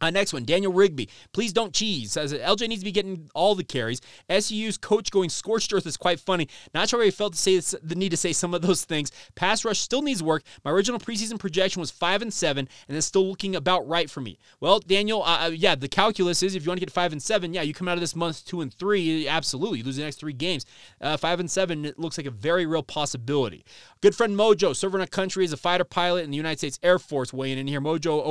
Uh, 0.00 0.10
next 0.10 0.32
one, 0.32 0.44
Daniel 0.44 0.72
Rigby. 0.72 1.08
Please 1.32 1.52
don't 1.52 1.72
cheese. 1.72 2.12
Says 2.12 2.32
LJ 2.32 2.68
needs 2.68 2.82
to 2.82 2.84
be 2.84 2.92
getting 2.92 3.30
all 3.34 3.54
the 3.54 3.64
carries. 3.64 4.00
SU's 4.30 4.76
coach 4.76 5.10
going 5.10 5.30
scorched 5.30 5.72
earth 5.72 5.86
is 5.86 5.96
quite 5.96 6.20
funny. 6.20 6.48
Not 6.74 6.90
sure 6.90 7.02
I 7.02 7.10
felt 7.10 7.32
to 7.32 7.38
say 7.38 7.56
this, 7.56 7.74
the 7.82 7.94
need 7.94 8.10
to 8.10 8.16
say 8.16 8.32
some 8.34 8.52
of 8.52 8.60
those 8.60 8.84
things. 8.84 9.10
Pass 9.34 9.64
rush 9.64 9.78
still 9.78 10.02
needs 10.02 10.22
work. 10.22 10.42
My 10.64 10.70
original 10.70 11.00
preseason 11.00 11.38
projection 11.38 11.80
was 11.80 11.90
five 11.90 12.20
and 12.20 12.32
seven, 12.32 12.68
and 12.88 12.96
it's 12.96 13.06
still 13.06 13.26
looking 13.26 13.56
about 13.56 13.88
right 13.88 14.10
for 14.10 14.20
me. 14.20 14.38
Well, 14.60 14.80
Daniel, 14.80 15.22
uh, 15.22 15.46
uh 15.46 15.50
yeah, 15.54 15.74
the 15.74 15.88
calculus 15.88 16.42
is 16.42 16.54
if 16.54 16.64
you 16.64 16.68
want 16.68 16.80
to 16.80 16.84
get 16.84 16.92
five 16.92 17.12
and 17.12 17.22
seven, 17.22 17.54
yeah, 17.54 17.62
you 17.62 17.72
come 17.72 17.88
out 17.88 17.94
of 17.94 18.00
this 18.00 18.14
month 18.14 18.44
two 18.44 18.60
and 18.60 18.72
three, 18.74 19.26
absolutely, 19.26 19.78
you 19.78 19.84
lose 19.84 19.96
the 19.96 20.02
next 20.02 20.16
three 20.16 20.34
games. 20.34 20.66
Uh, 21.00 21.16
five 21.16 21.40
and 21.40 21.50
seven, 21.50 21.86
it 21.86 21.98
looks 21.98 22.18
like 22.18 22.26
a 22.26 22.30
very 22.30 22.66
real 22.66 22.82
possibility. 22.82 23.64
Good 24.02 24.14
friend 24.14 24.36
Mojo, 24.36 24.76
serving 24.76 25.00
a 25.00 25.06
country 25.06 25.44
as 25.44 25.52
a 25.52 25.56
fighter 25.56 25.84
pilot 25.84 26.24
in 26.24 26.30
the 26.30 26.36
United 26.36 26.58
States 26.58 26.78
Air 26.82 26.98
Force, 26.98 27.32
weighing 27.32 27.56
in 27.56 27.66
here. 27.66 27.80
Mojo 27.80 28.22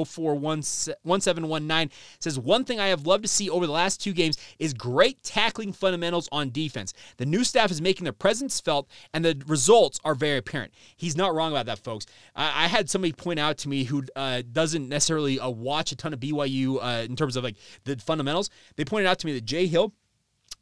041719 1.68 1.92
says, 2.20 2.40
One 2.40 2.64
thing 2.64 2.80
I 2.80 2.88
have 2.88 3.06
loved 3.06 3.24
to 3.24 3.28
see 3.28 3.50
over 3.50 3.66
the 3.66 3.72
last 3.72 4.02
two 4.02 4.14
games 4.14 4.38
is 4.60 4.74
great 4.74 5.22
tackling 5.24 5.74
fundamentals 5.74 6.30
on 6.32 6.50
defense. 6.52 6.94
The 7.18 7.26
new 7.26 7.44
staff 7.44 7.72
is 7.72 7.82
making 7.82 8.04
their 8.04 8.14
presence 8.14 8.60
felt, 8.60 8.88
and 9.14 9.24
the 9.24 9.42
results 9.48 10.00
are 10.04 10.16
very 10.16 10.38
apparent. 10.38 10.74
He's 10.96 11.16
not 11.16 11.34
wrong 11.34 11.52
about 11.52 11.66
that, 11.68 11.80
folks. 11.80 12.06
I, 12.36 12.66
I 12.66 12.68
had 12.68 12.90
somebody 12.90 13.14
point 13.14 13.40
out 13.40 13.58
to 13.60 13.70
me 13.70 13.84
who 13.84 14.04
uh, 14.16 14.44
doesn't 14.52 14.90
necessarily 14.90 15.40
uh, 15.40 15.50
watch 15.50 15.92
a 15.92 15.96
ton 15.96 16.14
of 16.14 16.20
BYU 16.20 16.78
uh, 16.82 17.04
in 17.04 17.16
terms 17.16 17.36
of 17.36 17.44
like 17.44 17.58
the 17.84 17.96
fundamentals. 17.98 18.50
They 18.76 18.86
pointed 18.86 19.08
out 19.08 19.20
to 19.20 19.28
me 19.28 19.34
that 19.34 19.46
Jay 19.46 19.68
Hill 19.68 19.94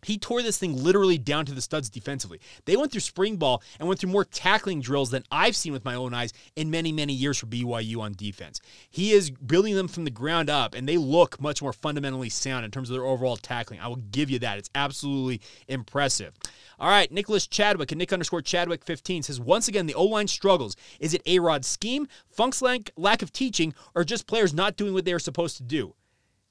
he 0.03 0.17
tore 0.17 0.41
this 0.41 0.57
thing 0.57 0.81
literally 0.81 1.17
down 1.17 1.45
to 1.45 1.53
the 1.53 1.61
studs 1.61 1.89
defensively. 1.89 2.39
They 2.65 2.75
went 2.75 2.91
through 2.91 3.01
spring 3.01 3.37
ball 3.37 3.61
and 3.79 3.87
went 3.87 3.99
through 3.99 4.11
more 4.11 4.25
tackling 4.25 4.81
drills 4.81 5.11
than 5.11 5.23
I've 5.31 5.55
seen 5.55 5.73
with 5.73 5.85
my 5.85 5.95
own 5.95 6.13
eyes 6.13 6.33
in 6.55 6.69
many, 6.69 6.91
many 6.91 7.13
years 7.13 7.37
for 7.37 7.45
BYU 7.45 7.99
on 7.99 8.13
defense. 8.13 8.59
He 8.89 9.11
is 9.11 9.29
building 9.31 9.75
them 9.75 9.87
from 9.87 10.05
the 10.05 10.11
ground 10.11 10.49
up, 10.49 10.75
and 10.75 10.87
they 10.87 10.97
look 10.97 11.39
much 11.41 11.61
more 11.61 11.73
fundamentally 11.73 12.29
sound 12.29 12.65
in 12.65 12.71
terms 12.71 12.89
of 12.89 12.95
their 12.95 13.05
overall 13.05 13.37
tackling. 13.37 13.79
I 13.79 13.87
will 13.87 13.97
give 13.97 14.29
you 14.29 14.39
that. 14.39 14.57
It's 14.57 14.69
absolutely 14.75 15.41
impressive. 15.67 16.33
All 16.79 16.89
right, 16.89 17.11
Nicholas 17.11 17.47
Chadwick 17.47 17.91
and 17.91 17.99
Nick 17.99 18.11
underscore 18.11 18.41
Chadwick 18.41 18.83
15 18.83 19.23
says 19.23 19.39
once 19.39 19.67
again 19.67 19.85
the 19.85 19.93
O 19.93 20.05
line 20.05 20.27
struggles. 20.27 20.75
Is 20.99 21.13
it 21.13 21.21
A 21.25 21.39
Rod's 21.39 21.67
scheme, 21.67 22.07
Funk's 22.29 22.61
lack 22.61 23.21
of 23.21 23.31
teaching, 23.31 23.73
or 23.95 24.03
just 24.03 24.27
players 24.27 24.53
not 24.53 24.75
doing 24.75 24.93
what 24.93 25.05
they 25.05 25.13
are 25.13 25.19
supposed 25.19 25.57
to 25.57 25.63
do? 25.63 25.95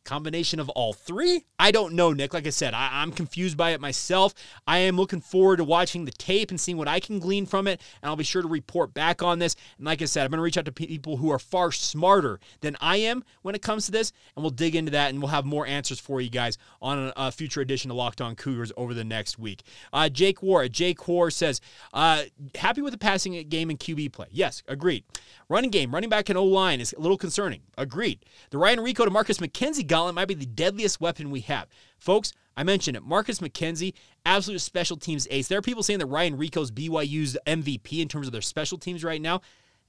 Combination 0.04 0.58
of 0.58 0.68
all 0.70 0.92
three? 0.92 1.44
I 1.60 1.70
don't 1.70 1.94
know 1.94 2.12
nick. 2.12 2.34
Like 2.34 2.46
i 2.46 2.50
said 2.50 2.74
I, 2.74 3.02
am 3.04 3.12
confused 3.12 3.56
by 3.56 3.70
it 3.70 3.80
myself. 3.80 4.34
I 4.66 4.78
am 4.78 4.96
looking 4.96 5.20
forward 5.20 5.58
to 5.58 5.64
watching 5.64 6.04
the 6.04 6.10
tape 6.10 6.50
and 6.50 6.60
seeing 6.60 6.76
what 6.76 6.88
i 6.88 6.98
can 6.98 7.20
glean 7.20 7.46
from 7.46 7.68
it 7.68 7.80
and 8.02 8.10
i'll 8.10 8.16
be 8.16 8.24
sure 8.24 8.42
to 8.42 8.48
report 8.48 8.92
back 8.94 9.22
on 9.22 9.38
this. 9.38 9.54
And 9.78 9.86
like 9.86 10.02
i 10.02 10.06
said 10.06 10.24
i'm 10.24 10.30
going 10.30 10.38
to 10.38 10.42
reach 10.42 10.58
out 10.58 10.64
to 10.64 10.72
people 10.72 11.18
who 11.18 11.30
are 11.30 11.38
far 11.38 11.70
smarter 11.70 12.40
than 12.62 12.76
i 12.80 12.96
am 12.96 13.22
when 13.42 13.54
it 13.54 13.62
comes 13.62 13.86
to 13.86 13.92
this 13.92 14.12
and 14.34 14.42
we'll 14.42 14.50
dig 14.50 14.74
into 14.74 14.90
that 14.90 15.10
and 15.10 15.20
we'll 15.20 15.28
have 15.28 15.44
more 15.44 15.66
answers 15.66 16.00
for 16.00 16.20
you 16.20 16.30
guys 16.30 16.58
on 16.80 17.12
a, 17.16 17.30
future 17.30 17.60
edition 17.60 17.90
of 17.90 17.96
locked 17.96 18.20
on 18.20 18.34
cougars 18.34 18.72
over 18.76 18.92
the 18.92 19.04
next 19.04 19.38
week. 19.38 19.62
Uh, 19.92 20.08
jake 20.08 20.42
war 20.42 20.66
jake 20.66 21.06
war 21.06 21.30
says 21.30 21.60
uh, 21.94 22.24
happy 22.56 22.82
with 22.82 22.92
the 22.92 22.98
passing 22.98 23.48
game 23.48 23.70
and 23.70 23.78
qb 23.78 24.12
play. 24.12 24.26
Yes 24.32 24.64
agreed. 24.66 25.04
Running 25.48 25.70
game 25.70 25.94
running 25.94 26.10
back 26.10 26.28
and 26.28 26.36
o 26.36 26.44
line 26.44 26.80
is 26.80 26.92
a 26.92 27.00
little 27.00 27.16
concerning. 27.16 27.60
Agreed. 27.78 28.24
The 28.50 28.58
ryan 28.58 28.80
Rehkow 28.80 29.04
to 29.04 29.10
marcus 29.10 29.38
mckenzie 29.38 29.91
gauntlet 29.92 30.14
might 30.14 30.28
be 30.28 30.32
the 30.32 30.46
deadliest 30.46 31.02
weapon 31.02 31.30
we 31.30 31.40
have. 31.40 31.68
Folks, 31.98 32.32
I 32.56 32.64
mentioned 32.64 32.96
it. 32.96 33.02
Marcus 33.02 33.40
McKenzie, 33.40 33.92
absolute 34.24 34.62
special 34.62 34.96
teams 34.96 35.28
ace. 35.30 35.48
There 35.48 35.58
are 35.58 35.62
people 35.62 35.82
saying 35.82 35.98
that 35.98 36.06
Ryan 36.06 36.38
Rehkow's 36.38 36.70
BYU's 36.70 37.36
MVP 37.46 38.00
in 38.00 38.08
terms 38.08 38.26
of 38.26 38.32
their 38.32 38.40
special 38.40 38.78
teams 38.78 39.04
right 39.04 39.20
now. 39.20 39.42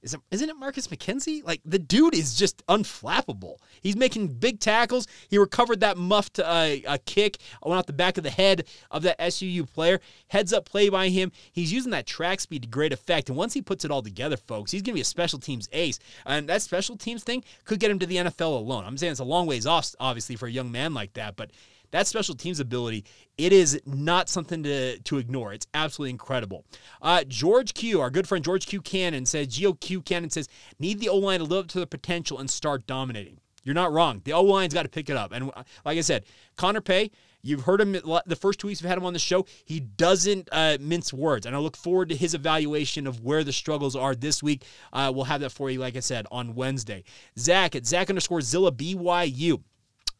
Isn't, 0.04 0.22
isn't 0.30 0.50
it 0.50 0.56
Marcus 0.56 0.88
McKenzie? 0.88 1.42
Like 1.42 1.62
the 1.64 1.78
dude 1.78 2.14
is 2.14 2.34
just 2.34 2.64
unflappable. 2.66 3.56
He's 3.80 3.96
making 3.96 4.28
big 4.28 4.60
tackles. 4.60 5.06
He 5.30 5.38
recovered 5.38 5.80
that 5.80 5.96
muffed 5.96 6.38
uh, 6.38 6.76
a 6.86 6.98
kick, 7.06 7.38
went 7.62 7.78
off 7.78 7.86
the 7.86 7.94
back 7.94 8.18
of 8.18 8.22
the 8.22 8.30
head 8.30 8.66
of 8.90 9.02
that 9.02 9.18
SUU 9.18 9.66
player. 9.72 10.00
Heads 10.28 10.52
up 10.52 10.66
play 10.66 10.90
by 10.90 11.08
him. 11.08 11.32
He's 11.52 11.72
using 11.72 11.90
that 11.92 12.06
track 12.06 12.40
speed 12.40 12.62
to 12.62 12.68
great 12.68 12.92
effect. 12.92 13.30
And 13.30 13.38
once 13.38 13.54
he 13.54 13.62
puts 13.62 13.86
it 13.86 13.90
all 13.90 14.02
together, 14.02 14.36
folks, 14.36 14.70
he's 14.70 14.82
going 14.82 14.92
to 14.92 14.98
be 14.98 15.00
a 15.00 15.04
special 15.04 15.38
teams 15.38 15.70
ace. 15.72 15.98
And 16.26 16.48
that 16.50 16.60
special 16.60 16.98
teams 16.98 17.24
thing 17.24 17.42
could 17.64 17.80
get 17.80 17.90
him 17.90 17.98
to 17.98 18.06
the 18.06 18.16
NFL 18.16 18.58
alone. 18.58 18.84
I'm 18.84 18.98
saying 18.98 19.12
it's 19.12 19.20
a 19.20 19.24
long 19.24 19.46
ways 19.46 19.66
off, 19.66 19.94
obviously, 19.98 20.36
for 20.36 20.46
a 20.46 20.52
young 20.52 20.70
man 20.70 20.92
like 20.92 21.14
that, 21.14 21.34
but 21.34 21.50
that 21.94 22.08
special 22.08 22.34
teams 22.34 22.58
ability, 22.58 23.04
it 23.38 23.52
is 23.52 23.80
not 23.86 24.28
something 24.28 24.64
to, 24.64 24.98
to 24.98 25.18
ignore. 25.18 25.52
It's 25.52 25.68
absolutely 25.74 26.10
incredible. 26.10 26.64
Uh, 27.00 27.22
George 27.28 27.72
Q, 27.72 28.00
our 28.00 28.10
good 28.10 28.26
friend 28.26 28.44
George 28.44 28.66
Q 28.66 28.80
Cannon 28.80 29.24
says, 29.26 29.46
Geo 29.46 29.74
Q 29.74 30.02
Cannon 30.02 30.30
says, 30.30 30.48
need 30.80 30.98
the 30.98 31.08
O 31.08 31.16
line 31.16 31.38
to 31.38 31.44
live 31.44 31.66
up 31.66 31.70
to 31.70 31.78
the 31.78 31.86
potential 31.86 32.40
and 32.40 32.50
start 32.50 32.88
dominating. 32.88 33.38
You're 33.62 33.76
not 33.76 33.92
wrong. 33.92 34.22
The 34.24 34.32
O 34.32 34.42
line's 34.42 34.74
got 34.74 34.82
to 34.82 34.88
pick 34.88 35.08
it 35.08 35.16
up. 35.16 35.30
And 35.30 35.52
uh, 35.54 35.62
like 35.84 35.96
I 35.96 36.00
said, 36.00 36.24
Connor 36.56 36.80
Pay, 36.80 37.12
You've 37.46 37.60
heard 37.60 37.78
him 37.82 37.92
the 37.92 38.38
first 38.40 38.58
two 38.58 38.68
weeks 38.68 38.80
we've 38.80 38.88
had 38.88 38.96
him 38.96 39.04
on 39.04 39.12
the 39.12 39.18
show. 39.18 39.44
He 39.66 39.78
doesn't 39.78 40.48
uh, 40.50 40.78
mince 40.80 41.12
words, 41.12 41.44
and 41.44 41.54
I 41.54 41.58
look 41.58 41.76
forward 41.76 42.08
to 42.08 42.16
his 42.16 42.32
evaluation 42.32 43.06
of 43.06 43.20
where 43.20 43.44
the 43.44 43.52
struggles 43.52 43.94
are 43.94 44.14
this 44.14 44.42
week. 44.42 44.64
Uh, 44.94 45.12
we'll 45.14 45.26
have 45.26 45.42
that 45.42 45.50
for 45.52 45.68
you, 45.68 45.78
like 45.78 45.94
I 45.94 46.00
said, 46.00 46.26
on 46.32 46.54
Wednesday. 46.54 47.04
Zach 47.38 47.76
at 47.76 47.84
Zach 47.84 48.08
underscore 48.08 48.40
Zilla 48.40 48.72
BYU. 48.72 49.62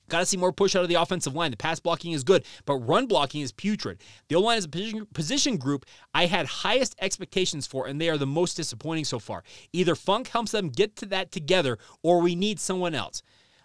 Got 0.08 0.20
to 0.20 0.26
see 0.26 0.36
more 0.36 0.52
push 0.52 0.76
out 0.76 0.82
of 0.82 0.88
the 0.88 0.94
offensive 0.96 1.34
line. 1.34 1.50
The 1.50 1.56
pass 1.56 1.80
blocking 1.80 2.12
is 2.12 2.24
good, 2.24 2.44
but 2.64 2.76
run 2.76 3.06
blocking 3.06 3.40
is 3.40 3.52
putrid. 3.52 3.98
The 4.28 4.36
O 4.36 4.40
line 4.40 4.58
is 4.58 4.66
a 4.66 4.68
position, 4.68 5.06
position 5.14 5.56
group 5.56 5.86
I 6.14 6.26
had 6.26 6.46
highest 6.46 6.94
expectations 7.00 7.66
for, 7.66 7.86
and 7.86 8.00
they 8.00 8.08
are 8.10 8.18
the 8.18 8.26
most 8.26 8.54
disappointing 8.54 9.04
so 9.04 9.18
far. 9.18 9.44
Either 9.72 9.94
Funk 9.94 10.28
helps 10.28 10.52
them 10.52 10.68
get 10.68 10.96
to 10.96 11.06
that 11.06 11.32
together, 11.32 11.78
or 12.02 12.20
we 12.20 12.34
need 12.34 12.60
someone 12.60 12.94
else. 12.94 13.22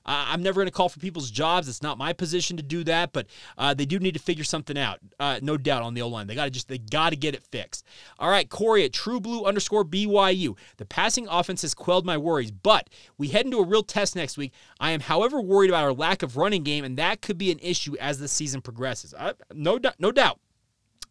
Uh, 0.09 0.25
I'm 0.29 0.41
never 0.41 0.55
going 0.55 0.65
to 0.65 0.71
call 0.71 0.89
for 0.89 0.99
people's 0.99 1.29
jobs. 1.29 1.69
It's 1.69 1.83
not 1.83 1.99
my 1.99 2.13
position 2.13 2.57
to 2.57 2.63
do 2.63 2.83
that, 2.85 3.13
but 3.13 3.27
uh, 3.59 3.75
they 3.75 3.85
do 3.85 3.99
need 3.99 4.15
to 4.15 4.19
figure 4.19 4.43
something 4.43 4.75
out. 4.75 4.97
Uh, 5.19 5.39
no 5.43 5.55
doubt 5.55 5.83
on 5.83 5.93
the 5.93 6.01
O 6.01 6.07
line. 6.07 6.25
They 6.25 6.33
got 6.33 6.45
to 6.45 6.49
just 6.49 6.67
they 6.67 6.79
got 6.79 7.11
to 7.11 7.15
get 7.15 7.35
it 7.35 7.43
fixed. 7.43 7.85
All 8.17 8.31
right, 8.31 8.49
Corey 8.49 8.83
at 8.85 8.91
True 8.91 9.19
Blue 9.19 9.45
underscore 9.45 9.85
BYU. 9.85 10.57
The 10.77 10.85
passing 10.85 11.27
offense 11.29 11.61
has 11.61 11.75
quelled 11.75 12.07
my 12.07 12.17
worries, 12.17 12.49
but 12.49 12.89
we 13.19 13.27
head 13.27 13.45
into 13.45 13.59
a 13.59 13.63
real 13.63 13.83
test 13.83 14.15
next 14.15 14.35
week. 14.35 14.51
I 14.79 14.91
am, 14.91 15.01
however, 15.01 15.39
worried 15.39 15.69
about 15.69 15.83
our 15.83 15.93
lack 15.93 16.23
of 16.23 16.37
running 16.37 16.63
game, 16.63 16.83
and 16.83 16.97
that 16.97 17.21
could 17.21 17.37
be 17.37 17.51
an 17.51 17.59
issue 17.61 17.95
as 17.99 18.17
the 18.17 18.27
season 18.27 18.61
progresses. 18.61 19.13
No, 19.53 19.79
no 19.99 20.11
doubt. 20.11 20.39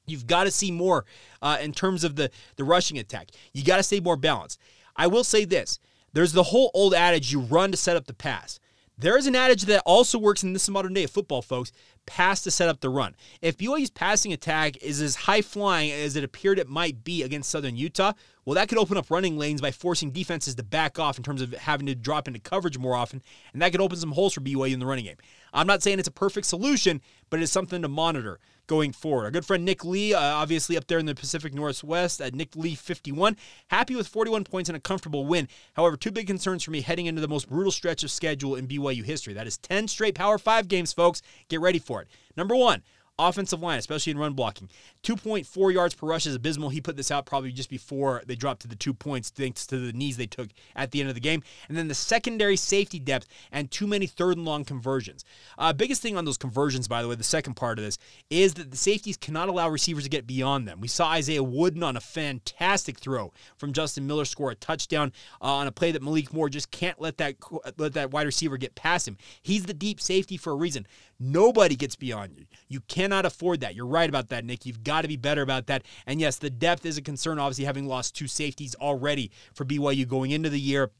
You've 0.08 0.26
got 0.26 0.44
to 0.44 0.50
see 0.50 0.72
more 0.72 1.04
uh, 1.40 1.58
in 1.60 1.72
terms 1.72 2.02
of 2.02 2.16
the, 2.16 2.32
the 2.56 2.64
rushing 2.64 2.98
attack. 2.98 3.28
You 3.52 3.62
got 3.62 3.76
to 3.76 3.84
stay 3.84 4.00
more 4.00 4.16
balanced. 4.16 4.58
I 4.96 5.06
will 5.06 5.22
say 5.22 5.44
this 5.44 5.78
there's 6.14 6.32
the 6.32 6.42
whole 6.42 6.72
old 6.74 6.94
adage 6.94 7.30
you 7.30 7.40
run 7.40 7.70
to 7.70 7.76
set 7.76 7.96
up 7.96 8.06
the 8.06 8.14
pass. 8.14 8.58
There 9.00 9.16
is 9.16 9.28
an 9.28 9.36
adage 9.36 9.62
that 9.66 9.82
also 9.86 10.18
works 10.18 10.42
in 10.42 10.52
this 10.54 10.68
modern 10.68 10.92
day 10.92 11.04
of 11.04 11.10
football, 11.12 11.40
folks. 11.40 11.70
pass 12.04 12.42
to 12.42 12.50
set 12.50 12.68
up 12.68 12.80
the 12.80 12.88
run. 12.88 13.14
If 13.42 13.58
BYU's 13.58 13.90
passing 13.90 14.32
attack 14.32 14.82
is 14.82 15.00
as 15.00 15.14
high 15.14 15.42
flying 15.42 15.92
as 15.92 16.16
it 16.16 16.24
appeared 16.24 16.58
it 16.58 16.68
might 16.68 17.04
be 17.04 17.22
against 17.22 17.50
Southern 17.50 17.76
Utah, 17.76 18.14
well, 18.48 18.54
that 18.54 18.70
could 18.70 18.78
open 18.78 18.96
up 18.96 19.10
running 19.10 19.36
lanes 19.36 19.60
by 19.60 19.70
forcing 19.70 20.10
defenses 20.10 20.54
to 20.54 20.62
back 20.62 20.98
off 20.98 21.18
in 21.18 21.22
terms 21.22 21.42
of 21.42 21.52
having 21.52 21.84
to 21.84 21.94
drop 21.94 22.26
into 22.26 22.40
coverage 22.40 22.78
more 22.78 22.96
often, 22.96 23.20
and 23.52 23.60
that 23.60 23.72
could 23.72 23.80
open 23.82 23.98
some 23.98 24.12
holes 24.12 24.32
for 24.32 24.40
BYU 24.40 24.72
in 24.72 24.80
the 24.80 24.86
running 24.86 25.04
game. 25.04 25.18
I'm 25.52 25.66
not 25.66 25.82
saying 25.82 25.98
it's 25.98 26.08
a 26.08 26.10
perfect 26.10 26.46
solution, 26.46 27.02
but 27.28 27.42
it's 27.42 27.52
something 27.52 27.82
to 27.82 27.88
monitor 27.88 28.40
going 28.66 28.92
forward. 28.92 29.26
Our 29.26 29.30
good 29.32 29.44
friend 29.44 29.66
Nick 29.66 29.84
Lee, 29.84 30.14
uh, 30.14 30.20
obviously 30.20 30.78
up 30.78 30.86
there 30.86 30.98
in 30.98 31.04
the 31.04 31.14
Pacific 31.14 31.52
Northwest 31.52 32.22
at 32.22 32.34
Nick 32.34 32.56
Lee 32.56 32.74
51, 32.74 33.36
happy 33.66 33.94
with 33.94 34.08
41 34.08 34.44
points 34.44 34.70
and 34.70 34.76
a 34.78 34.80
comfortable 34.80 35.26
win. 35.26 35.46
However, 35.74 35.98
two 35.98 36.10
big 36.10 36.26
concerns 36.26 36.62
for 36.62 36.70
me 36.70 36.80
heading 36.80 37.04
into 37.04 37.20
the 37.20 37.28
most 37.28 37.50
brutal 37.50 37.70
stretch 37.70 38.02
of 38.02 38.10
schedule 38.10 38.54
in 38.54 38.66
BYU 38.66 39.04
history. 39.04 39.34
That 39.34 39.46
is 39.46 39.58
10 39.58 39.88
straight 39.88 40.14
Power 40.14 40.38
5 40.38 40.68
games, 40.68 40.94
folks. 40.94 41.20
Get 41.48 41.60
ready 41.60 41.78
for 41.78 42.00
it. 42.00 42.08
Number 42.34 42.56
one, 42.56 42.82
offensive 43.18 43.60
line, 43.60 43.78
especially 43.78 44.12
in 44.12 44.18
run 44.18 44.34
blocking. 44.34 44.68
2.4 45.02 45.72
yards 45.72 45.94
per 45.94 46.06
rush 46.06 46.26
is 46.26 46.34
abysmal. 46.34 46.68
He 46.68 46.80
put 46.80 46.96
this 46.96 47.10
out 47.10 47.26
probably 47.26 47.52
just 47.52 47.70
before 47.70 48.22
they 48.26 48.34
dropped 48.34 48.62
to 48.62 48.68
the 48.68 48.76
two 48.76 48.94
points, 48.94 49.30
thanks 49.30 49.66
to 49.68 49.78
the 49.78 49.92
knees 49.92 50.16
they 50.16 50.26
took 50.26 50.48
at 50.76 50.90
the 50.90 51.00
end 51.00 51.08
of 51.08 51.14
the 51.14 51.20
game. 51.20 51.42
And 51.68 51.76
then 51.76 51.88
the 51.88 51.94
secondary 51.94 52.56
safety 52.56 52.98
depth 52.98 53.26
and 53.52 53.70
too 53.70 53.86
many 53.86 54.06
third 54.06 54.36
and 54.36 54.46
long 54.46 54.64
conversions. 54.64 55.24
Uh, 55.56 55.72
biggest 55.72 56.02
thing 56.02 56.16
on 56.16 56.24
those 56.24 56.38
conversions, 56.38 56.88
by 56.88 57.02
the 57.02 57.08
way, 57.08 57.14
the 57.14 57.24
second 57.24 57.54
part 57.54 57.78
of 57.78 57.84
this, 57.84 57.98
is 58.30 58.54
that 58.54 58.70
the 58.70 58.76
safeties 58.76 59.16
cannot 59.16 59.48
allow 59.48 59.68
receivers 59.68 60.04
to 60.04 60.10
get 60.10 60.26
beyond 60.26 60.68
them. 60.68 60.80
We 60.80 60.88
saw 60.88 61.10
Isaiah 61.10 61.42
Wooden 61.42 61.82
on 61.82 61.96
a 61.96 62.00
fantastic 62.00 62.98
throw 62.98 63.32
from 63.56 63.72
Justin 63.72 64.06
Miller 64.06 64.24
score 64.24 64.50
a 64.50 64.54
touchdown 64.54 65.12
uh, 65.40 65.46
on 65.46 65.66
a 65.66 65.72
play 65.72 65.92
that 65.92 66.02
Malik 66.02 66.32
Moore 66.32 66.48
just 66.48 66.70
can't 66.70 67.00
let 67.00 67.18
that 67.18 67.36
let 67.76 67.94
that 67.94 68.10
wide 68.10 68.26
receiver 68.26 68.56
get 68.56 68.74
past 68.74 69.08
him. 69.08 69.16
He's 69.42 69.64
the 69.64 69.74
deep 69.74 70.00
safety 70.00 70.36
for 70.36 70.52
a 70.52 70.56
reason. 70.56 70.86
Nobody 71.20 71.74
gets 71.74 71.96
beyond 71.96 72.36
you. 72.36 72.46
You 72.68 72.80
cannot 72.80 73.26
afford 73.26 73.60
that. 73.60 73.74
You're 73.74 73.86
right 73.86 74.08
about 74.08 74.28
that, 74.28 74.44
Nick. 74.44 74.64
You've 74.64 74.84
got 74.84 75.02
to 75.02 75.08
be 75.08 75.16
better 75.16 75.42
about 75.42 75.66
that. 75.66 75.84
And 76.06 76.20
yes, 76.20 76.36
the 76.36 76.50
depth 76.50 76.86
is 76.86 76.96
a 76.96 77.02
concern, 77.02 77.38
obviously, 77.38 77.64
having 77.64 77.86
lost 77.88 78.14
two 78.14 78.28
safeties 78.28 78.76
already 78.76 79.32
for 79.52 79.64
BYU 79.64 80.06
going 80.06 80.30
into 80.30 80.48
the 80.48 80.60
year. 80.60 80.92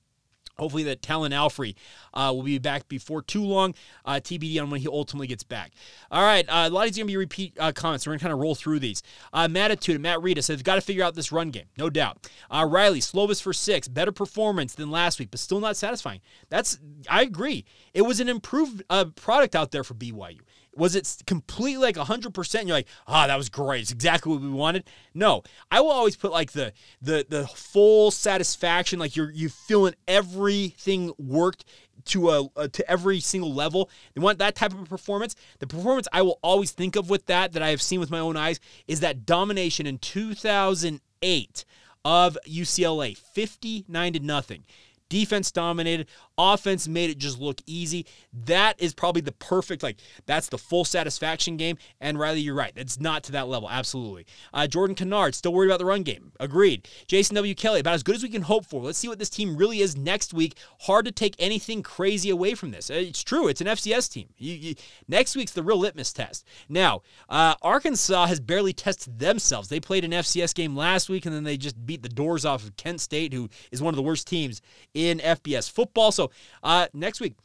Hopefully, 0.58 0.82
that 0.84 1.02
Talan 1.02 1.30
Alfrey 1.30 1.74
uh, 2.14 2.32
will 2.34 2.42
be 2.42 2.58
back 2.58 2.88
before 2.88 3.22
too 3.22 3.44
long. 3.44 3.74
Uh, 4.04 4.14
TBD 4.14 4.60
on 4.60 4.70
when 4.70 4.80
he 4.80 4.88
ultimately 4.88 5.26
gets 5.26 5.42
back. 5.42 5.72
All 6.10 6.22
right, 6.22 6.48
uh, 6.48 6.68
a 6.68 6.70
lot 6.70 6.86
of 6.86 6.92
these 6.92 6.98
are 6.98 7.02
going 7.02 7.08
to 7.08 7.12
be 7.12 7.16
repeat 7.16 7.56
uh, 7.58 7.72
comments. 7.72 8.06
We're 8.06 8.12
going 8.12 8.18
to 8.18 8.22
kind 8.24 8.32
of 8.32 8.40
roll 8.40 8.54
through 8.54 8.80
these. 8.80 9.02
Uh, 9.32 9.48
Mattitude, 9.48 10.00
Matt 10.00 10.22
Rita 10.22 10.42
says, 10.42 10.62
got 10.62 10.74
to 10.76 10.80
figure 10.80 11.04
out 11.04 11.14
this 11.14 11.30
run 11.30 11.50
game, 11.50 11.66
no 11.76 11.90
doubt. 11.90 12.30
Uh, 12.50 12.66
Riley, 12.68 13.00
Slovis 13.00 13.40
for 13.40 13.52
six, 13.52 13.88
better 13.88 14.12
performance 14.12 14.74
than 14.74 14.90
last 14.90 15.18
week, 15.18 15.30
but 15.30 15.40
still 15.40 15.60
not 15.60 15.76
satisfying. 15.76 16.20
That's, 16.48 16.78
I 17.08 17.22
agree. 17.22 17.64
It 17.94 18.02
was 18.02 18.20
an 18.20 18.28
improved 18.28 18.82
product 19.16 19.54
out 19.54 19.70
there 19.70 19.84
for 19.84 19.94
BYU. 19.94 20.40
Was 20.78 20.94
it 20.94 21.22
completely 21.26 21.82
like 21.82 21.96
100%? 21.96 22.54
You're 22.66 22.76
like, 22.76 22.88
ah, 23.06 23.24
oh, 23.24 23.26
that 23.26 23.36
was 23.36 23.48
great. 23.48 23.82
It's 23.82 23.92
exactly 23.92 24.32
what 24.32 24.40
we 24.40 24.48
wanted. 24.48 24.84
No, 25.12 25.42
I 25.70 25.80
will 25.80 25.90
always 25.90 26.16
put 26.16 26.30
like 26.30 26.52
the 26.52 26.72
the 27.02 27.26
the 27.28 27.46
full 27.48 28.10
satisfaction, 28.10 28.98
like 28.98 29.16
you're 29.16 29.30
you 29.30 29.48
feeling 29.48 29.94
everything 30.06 31.12
worked 31.18 31.64
to 32.06 32.30
a, 32.30 32.48
a, 32.56 32.68
to 32.68 32.90
every 32.90 33.20
single 33.20 33.52
level. 33.52 33.90
They 34.14 34.20
want 34.20 34.38
that 34.38 34.54
type 34.54 34.72
of 34.72 34.88
performance. 34.88 35.34
The 35.58 35.66
performance 35.66 36.06
I 36.12 36.22
will 36.22 36.38
always 36.42 36.70
think 36.70 36.96
of 36.96 37.10
with 37.10 37.26
that 37.26 37.52
that 37.52 37.62
I 37.62 37.70
have 37.70 37.82
seen 37.82 37.98
with 38.00 38.10
my 38.10 38.20
own 38.20 38.36
eyes 38.36 38.60
is 38.86 39.00
that 39.00 39.26
domination 39.26 39.86
in 39.86 39.98
2008 39.98 41.64
of 42.04 42.38
UCLA, 42.46 43.16
59 43.16 44.12
to 44.12 44.20
nothing. 44.20 44.64
Defense 45.08 45.50
dominated. 45.50 46.08
Offense 46.36 46.86
made 46.86 47.10
it 47.10 47.18
just 47.18 47.40
look 47.40 47.60
easy. 47.66 48.06
That 48.32 48.80
is 48.80 48.94
probably 48.94 49.22
the 49.22 49.32
perfect, 49.32 49.82
like, 49.82 49.96
that's 50.26 50.48
the 50.48 50.58
full 50.58 50.84
satisfaction 50.84 51.56
game. 51.56 51.78
And 52.00 52.18
Riley, 52.18 52.40
you're 52.40 52.54
right. 52.54 52.72
It's 52.76 53.00
not 53.00 53.24
to 53.24 53.32
that 53.32 53.48
level. 53.48 53.68
Absolutely. 53.70 54.26
Uh, 54.52 54.66
Jordan 54.66 54.94
Kennard, 54.94 55.34
still 55.34 55.52
worried 55.52 55.68
about 55.68 55.78
the 55.78 55.84
run 55.84 56.02
game. 56.02 56.32
Agreed. 56.38 56.88
Jason 57.06 57.34
W. 57.36 57.54
Kelly, 57.54 57.80
about 57.80 57.94
as 57.94 58.02
good 58.02 58.14
as 58.14 58.22
we 58.22 58.28
can 58.28 58.42
hope 58.42 58.66
for. 58.66 58.82
Let's 58.82 58.98
see 58.98 59.08
what 59.08 59.18
this 59.18 59.30
team 59.30 59.56
really 59.56 59.80
is 59.80 59.96
next 59.96 60.34
week. 60.34 60.56
Hard 60.80 61.06
to 61.06 61.12
take 61.12 61.34
anything 61.38 61.82
crazy 61.82 62.30
away 62.30 62.54
from 62.54 62.70
this. 62.70 62.90
It's 62.90 63.24
true. 63.24 63.48
It's 63.48 63.60
an 63.60 63.66
FCS 63.66 64.12
team. 64.12 64.28
You, 64.36 64.54
you, 64.54 64.74
next 65.08 65.36
week's 65.36 65.52
the 65.52 65.62
real 65.62 65.78
litmus 65.78 66.12
test. 66.12 66.46
Now, 66.68 67.02
uh, 67.28 67.54
Arkansas 67.62 68.26
has 68.26 68.40
barely 68.40 68.72
tested 68.72 69.18
themselves. 69.18 69.68
They 69.68 69.80
played 69.80 70.04
an 70.04 70.12
FCS 70.12 70.54
game 70.54 70.76
last 70.76 71.08
week, 71.08 71.26
and 71.26 71.34
then 71.34 71.44
they 71.44 71.56
just 71.56 71.84
beat 71.84 72.02
the 72.02 72.08
doors 72.08 72.44
off 72.44 72.64
of 72.64 72.76
Kent 72.76 73.00
State, 73.00 73.32
who 73.32 73.48
is 73.72 73.82
one 73.82 73.92
of 73.92 73.96
the 73.96 74.02
worst 74.02 74.26
teams 74.28 74.60
in 74.98 75.18
FBS 75.20 75.70
football. 75.70 76.10
So 76.10 76.30
uh, 76.62 76.88
next 76.92 77.20
week, 77.20 77.36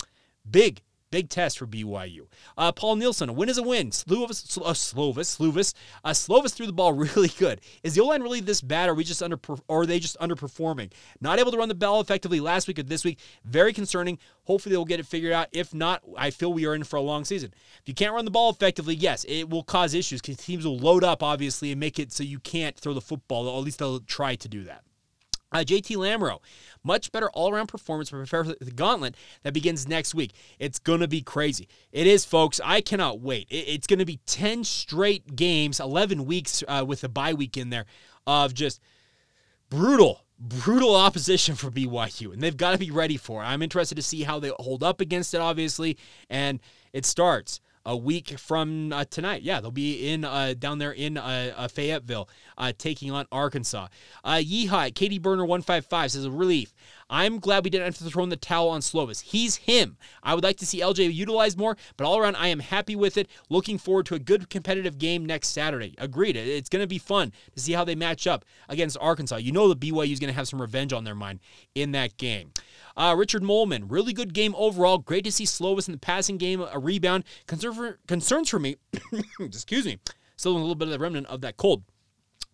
big 0.50 0.82
Big 1.14 1.30
test 1.30 1.60
for 1.60 1.68
BYU. 1.68 2.26
Uh, 2.58 2.72
Paul 2.72 2.96
Nielsen, 2.96 3.30
a 3.30 3.34
win 3.34 3.48
is 3.48 3.60
a 3.60 3.62
win. 3.62 3.92
Slovis, 3.92 4.58
uh, 4.58 4.72
Slovis, 4.72 5.38
Slovis, 5.38 5.76
uh, 6.04 6.10
Slovis 6.10 6.56
threw 6.56 6.66
the 6.66 6.74
ball 6.74 6.92
really 7.16 7.28
good. 7.28 7.62
Is 7.84 7.94
the 7.94 8.02
O 8.02 8.08
line 8.08 8.24
really 8.24 8.40
this 8.40 8.62
bad? 8.62 8.90
Or 8.90 8.94
are 8.94 8.96
we 8.96 9.04
just 9.04 9.22
under, 9.22 9.40
or 9.68 9.82
are 9.82 9.86
they 9.86 10.00
just 10.00 10.18
underperforming? 10.20 10.92
Not 11.22 11.38
able 11.38 11.52
to 11.52 11.58
run 11.60 11.70
the 11.70 11.76
ball 11.76 12.02
effectively 12.02 12.40
last 12.40 12.68
week 12.68 12.80
or 12.80 12.84
this 12.84 13.06
week. 13.06 13.20
Very 13.46 13.74
concerning. 13.74 14.18
Hopefully 14.46 14.74
they'll 14.74 14.86
get 14.86 15.00
it 15.00 15.06
figured 15.06 15.34
out. 15.34 15.50
If 15.52 15.72
not, 15.72 16.02
I 16.18 16.32
feel 16.32 16.52
we 16.52 16.66
are 16.66 16.74
in 16.74 16.84
for 16.84 16.98
a 16.98 17.02
long 17.02 17.26
season. 17.26 17.54
If 17.80 17.88
you 17.88 17.94
can't 17.94 18.16
run 18.16 18.26
the 18.26 18.32
ball 18.32 18.50
effectively, 18.50 18.96
yes, 18.96 19.24
it 19.26 19.48
will 19.48 19.64
cause 19.64 19.94
issues 19.94 20.20
because 20.20 20.38
teams 20.38 20.66
will 20.66 20.80
load 20.80 21.04
up 21.04 21.22
obviously 21.22 21.70
and 21.70 21.80
make 21.80 22.00
it 22.00 22.12
so 22.12 22.24
you 22.24 22.40
can't 22.40 22.76
throw 22.76 22.96
the 22.96 23.02
football. 23.02 23.56
At 23.56 23.64
least 23.64 23.78
they'll 23.78 24.00
try 24.00 24.34
to 24.34 24.50
do 24.50 24.64
that. 24.64 24.82
Uh, 25.54 25.60
JT 25.60 25.96
Lamro, 25.98 26.40
much 26.84 27.12
better 27.12 27.30
all 27.32 27.54
around 27.54 27.68
performance 27.68 28.10
for 28.10 28.26
the 28.26 28.72
gauntlet 28.76 29.16
that 29.44 29.54
begins 29.54 29.88
next 29.88 30.16
week. 30.16 30.34
It's 30.60 30.80
going 30.80 31.02
to 31.02 31.08
be 31.08 31.22
crazy. 31.22 31.68
It 31.92 32.08
is, 32.08 32.26
folks. 32.26 32.60
I 32.64 32.82
cannot 32.82 33.20
wait. 33.22 33.48
it's 33.50 33.88
going 33.88 34.00
to 34.00 34.06
be 34.06 34.20
10 34.26 34.64
straight 34.64 35.36
games, 35.36 35.80
11 35.80 36.26
weeks 36.26 36.64
uh, 36.68 36.84
with 36.88 37.04
a 37.04 37.10
bye 37.10 37.34
week 37.34 37.58
in 37.58 37.70
there 37.70 37.86
of 38.26 38.54
just 38.54 38.82
brutal, 39.70 40.26
brutal 40.40 40.96
opposition 40.96 41.56
for 41.56 41.70
BYU. 41.70 42.34
And 42.34 42.42
they've 42.42 42.58
got 42.58 42.72
to 42.72 42.78
be 42.78 42.92
ready 42.92 43.18
for 43.18 43.44
it. 43.44 43.46
I'm 43.46 43.62
interested 43.62 43.96
to 43.96 44.02
see 44.02 44.24
how 44.24 44.40
they 44.40 44.52
hold 44.60 44.84
up 44.84 45.02
against 45.02 45.34
it, 45.34 45.42
obviously. 45.42 45.98
And 46.30 46.60
it 46.94 47.06
starts 47.06 47.60
a 47.86 47.96
week 47.98 48.38
from 48.40 48.94
uh, 48.94 49.06
tonight. 49.06 49.42
Yeah, 49.42 49.60
they'll 49.60 49.72
be 49.72 50.10
in 50.10 50.24
uh, 50.24 50.54
down 50.58 50.80
there 50.80 50.92
in 50.92 51.18
uh, 51.18 51.54
uh 51.56 51.68
Fayetteville 51.68 52.30
uh, 52.58 52.72
taking 52.78 53.12
on 53.12 53.26
Arkansas. 53.32 53.88
Uh, 54.24 54.36
Yehi, 54.36 54.94
Katie 54.96 55.20
Burner 55.20 55.44
155 55.44 56.12
says 56.12 56.26
a 56.26 56.32
relief. 56.32 56.74
I'm 57.14 57.38
glad 57.38 57.64
we 57.64 57.70
didn't 57.70 57.86
have 57.86 57.98
to 58.00 58.06
throw 58.06 58.24
in 58.24 58.30
the 58.30 58.36
towel 58.36 58.70
on 58.70 58.82
Slovis. 58.82 59.22
He's 59.22 59.58
him. 59.58 59.98
I 60.24 60.34
would 60.34 60.44
like 60.44 60.58
to 60.58 60.66
see 60.66 60.80
LJ 60.80 61.14
utilized 61.14 61.60
more, 61.60 61.78
but 61.96 62.06
all 62.06 62.18
around, 62.18 62.38
I 62.38 62.48
am 62.48 62.58
happy 62.58 62.96
with 62.96 63.18
it. 63.18 63.30
Looking 63.52 63.78
forward 63.78 64.08
to 64.08 64.16
a 64.16 64.20
good 64.20 64.50
competitive 64.50 64.98
game 64.98 65.24
next 65.24 65.50
Saturday. 65.50 65.94
Agreed. 66.00 66.36
It's 66.36 66.70
going 66.70 66.82
to 66.82 66.88
be 66.88 66.98
fun 66.98 67.32
to 67.54 67.60
see 67.60 67.74
how 67.74 67.84
they 67.84 67.94
match 67.94 68.26
up 68.26 68.46
against 68.68 68.98
Arkansas. 69.00 69.36
You 69.36 69.52
know 69.52 69.72
the 69.72 69.76
BYU 69.76 70.12
is 70.12 70.20
going 70.20 70.34
to 70.34 70.36
have 70.36 70.48
some 70.48 70.60
revenge 70.60 70.92
on 70.92 71.04
their 71.04 71.14
mind 71.14 71.40
in 71.76 71.92
that 71.92 72.18
game. 72.18 72.52
Uh, 72.98 73.14
Richard 73.16 73.44
Molman, 73.44 73.84
really 73.90 74.14
good 74.14 74.34
game 74.34 74.56
overall. 74.58 74.98
Great 74.98 75.24
to 75.26 75.32
see 75.32 75.46
Slovis 75.46 75.88
in 75.88 75.92
the 75.92 76.00
passing 76.00 76.38
game, 76.38 76.62
a 76.62 76.80
rebound. 76.80 77.26
Concern 77.46 77.74
for, 77.76 78.00
concerns 78.08 78.50
for 78.50 78.58
me, 78.58 78.78
excuse 79.40 79.86
me, 79.86 80.00
still 80.36 80.54
a 80.54 80.58
little 80.58 80.74
bit 80.74 80.88
of 80.88 80.92
the 80.94 81.00
remnant 81.00 81.28
of 81.28 81.42
that 81.42 81.58
cold. 81.58 81.84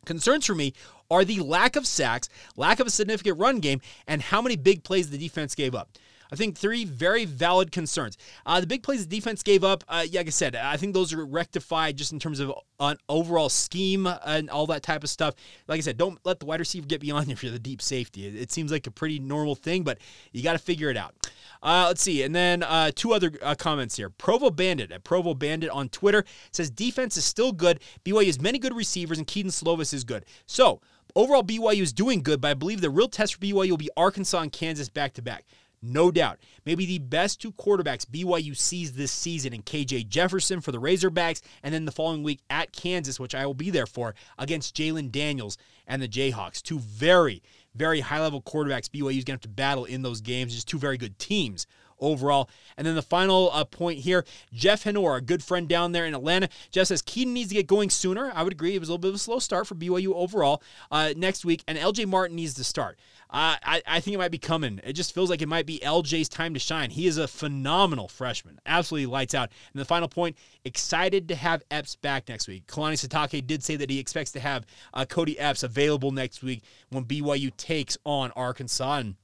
Concerns 0.06 0.46
for 0.46 0.56
me 0.56 0.74
are 1.10 1.26
the 1.26 1.40
lack 1.40 1.76
of 1.76 1.88
sacks, 1.88 2.30
lack 2.56 2.80
of 2.80 2.88
a 2.88 2.90
significant 2.90 3.40
run 3.40 3.60
game, 3.60 3.82
and 4.08 4.22
how 4.22 4.42
many 4.42 4.56
big 4.56 4.84
plays 4.84 5.10
the 5.10 5.18
defense 5.18 5.56
gave 5.56 5.76
up. 5.76 5.90
I 6.32 6.36
think 6.36 6.58
three 6.58 6.86
very 6.86 7.26
valid 7.26 7.72
concerns. 7.72 8.18
Uh, 8.46 8.62
the 8.62 8.68
big 8.68 8.84
plays 8.84 9.06
the 9.06 9.16
defense 9.16 9.42
gave 9.42 9.64
up, 9.64 9.84
uh, 9.88 10.06
yeah, 10.08 10.20
like 10.20 10.28
I 10.28 10.32
said, 10.32 10.56
I 10.56 10.78
think 10.78 10.94
those 10.94 11.12
are 11.14 11.26
rectified 11.26 11.98
just 11.98 12.14
in 12.14 12.20
terms 12.20 12.40
of 12.40 12.54
an 12.80 12.98
overall 13.08 13.50
scheme 13.50 14.08
and 14.26 14.50
all 14.50 14.68
that 14.68 14.84
type 14.84 15.04
of 15.04 15.10
stuff. 15.10 15.34
Like 15.68 15.80
I 15.80 15.82
said, 15.82 15.98
don't 15.98 16.20
let 16.24 16.40
the 16.40 16.46
wide 16.46 16.60
receiver 16.60 16.86
get 16.86 17.02
beyond 17.02 17.28
you 17.28 17.34
if 17.40 17.44
you're 17.44 17.52
the 17.52 17.60
deep 17.60 17.82
safety. 17.82 18.28
It, 18.28 18.36
it 18.36 18.52
seems 18.52 18.72
like 18.72 18.86
a 18.86 18.92
pretty 18.92 19.20
normal 19.20 19.56
thing, 19.56 19.84
but 19.84 19.98
you 20.32 20.44
got 20.44 20.54
to 20.54 20.60
figure 20.60 20.90
it 20.90 20.98
out. 20.98 21.16
Uh, 21.62 21.86
let's 21.88 22.02
see. 22.02 22.24
And 22.24 22.34
then 22.34 22.64
uh, 22.64 22.92
two 22.94 23.12
other 23.12 23.32
uh, 23.42 23.56
comments 23.56 23.98
here. 23.98 24.10
Provo 24.10 24.50
Bandit 24.50 24.92
at 24.92 25.04
Provo 25.04 25.34
Bandit 25.34 25.70
on 25.72 25.90
Twitter 25.90 26.24
says 26.52 26.70
defense 26.70 27.18
is 27.18 27.26
still 27.26 27.52
good. 27.52 27.80
BYU 28.06 28.28
has 28.28 28.40
many 28.40 28.60
good 28.60 28.76
receivers, 28.76 29.18
and 29.18 29.28
Kedon 29.28 29.52
Slovis 29.52 29.94
is 29.94 30.04
good. 30.04 30.26
So, 30.46 30.80
overall, 31.16 31.44
BYU 31.44 31.82
is 31.82 31.94
doing 31.94 32.22
good, 32.22 32.42
but 32.42 32.52
I 32.52 32.54
believe 32.54 32.82
the 32.82 32.90
real 32.90 33.08
test 33.08 33.36
for 33.36 33.40
BYU 33.40 33.72
will 33.72 33.78
be 33.78 33.90
Arkansas 33.96 34.42
and 34.42 34.52
Kansas 34.52 34.90
back 34.90 35.14
to 35.14 35.22
back. 35.22 35.46
No 35.82 36.12
doubt. 36.12 36.40
Maybe 36.66 36.86
the 36.86 37.00
best 37.00 37.42
two 37.42 37.54
quarterbacks 37.54 38.06
BYU 38.06 38.56
sees 38.56 38.94
this 38.94 39.12
season 39.12 39.54
in 39.54 39.64
KJ 39.64 40.10
Jefferson 40.10 40.60
for 40.60 40.72
the 40.74 40.82
Razorbacks, 40.82 41.42
and 41.64 41.74
then 41.74 41.86
the 41.86 41.92
following 41.92 42.22
week 42.22 42.42
at 42.50 42.74
Kansas, 42.74 43.20
which 43.20 43.34
I 43.34 43.46
will 43.46 43.54
be 43.54 43.70
there 43.70 43.86
for, 43.86 44.14
against 44.38 44.76
Jalon 44.76 45.10
Daniels 45.10 45.58
and 45.88 46.02
the 46.02 46.08
Jayhawks. 46.08 46.62
Two 46.62 46.80
very, 46.80 47.42
very 47.76 48.02
high 48.02 48.20
level 48.20 48.42
quarterbacks 48.42 48.90
BYU 48.90 49.18
is 49.18 49.24
going 49.24 49.26
to 49.26 49.32
have 49.34 49.42
to 49.42 49.50
battle 49.50 49.86
in 49.86 50.02
those 50.02 50.20
games. 50.20 50.54
Just 50.54 50.68
two 50.68 50.80
very 50.80 50.98
good 50.98 51.18
teams 51.18 51.66
overall. 52.00 52.50
And 52.78 52.86
then 52.86 52.96
the 52.96 53.02
final 53.02 53.50
uh, 53.54 53.66
point 53.66 54.00
here 54.00 54.26
Jeff 54.54 54.84
Henor, 54.84 55.16
a 55.16 55.22
good 55.22 55.44
friend 55.44 55.68
down 55.68 55.92
there 55.92 56.06
in 56.06 56.14
Atlanta. 56.14 56.50
Jeff 56.72 56.88
says 56.88 57.02
Kedon 57.02 57.34
needs 57.34 57.50
to 57.50 57.56
get 57.56 57.68
going 57.68 57.90
sooner. 57.90 58.32
I 58.34 58.44
would 58.44 58.54
agree. 58.54 58.76
It 58.76 58.80
was 58.80 58.90
a 58.90 58.94
little 58.94 59.02
bit 59.02 59.10
of 59.10 59.16
a 59.16 59.20
slow 59.20 59.40
start 59.40 59.68
for 59.68 59.76
BYU 59.76 60.14
overall 60.14 60.62
uh, 60.92 61.14
next 61.16 61.46
week, 61.46 61.64
and 61.68 61.78
LJ 61.78 62.08
Martin 62.08 62.36
needs 62.36 62.54
to 62.56 62.64
start. 62.64 62.98
Uh, 63.32 63.56
I, 63.64 63.82
I 63.86 64.00
think 64.00 64.16
it 64.16 64.18
might 64.18 64.32
be 64.32 64.40
coming. 64.40 64.80
It 64.84 64.94
just 64.94 65.14
feels 65.14 65.30
like 65.30 65.44
it 65.44 65.48
might 65.48 65.68
be 65.68 65.80
LJ's 65.80 66.30
time 66.30 66.56
to 66.56 66.60
shine. 66.60 66.90
He 66.90 67.06
is 67.06 67.18
a 67.18 67.28
phenomenal 67.28 68.08
freshman, 68.08 68.60
absolutely 68.66 69.06
lights 69.06 69.36
out. 69.36 69.52
And 69.72 69.80
the 69.80 69.86
final 69.86 70.08
point, 70.08 70.36
excited 70.66 71.28
to 71.28 71.36
have 71.36 71.62
Epps 71.70 71.96
back 71.96 72.28
next 72.28 72.48
week. 72.48 72.66
Kalani 72.66 72.94
Sitake 72.94 73.46
did 73.46 73.64
say 73.64 73.76
that 73.76 73.90
he 73.90 74.00
expects 74.00 74.32
to 74.32 74.40
have 74.40 74.66
uh, 74.96 75.06
Cody 75.06 75.38
Epps 75.38 75.62
available 75.62 76.12
next 76.12 76.42
week 76.42 76.64
when 76.90 77.06
BYU 77.06 77.56
takes 77.56 78.00
on 78.04 78.32
Arkansas. 78.32 78.98
And 78.98 79.16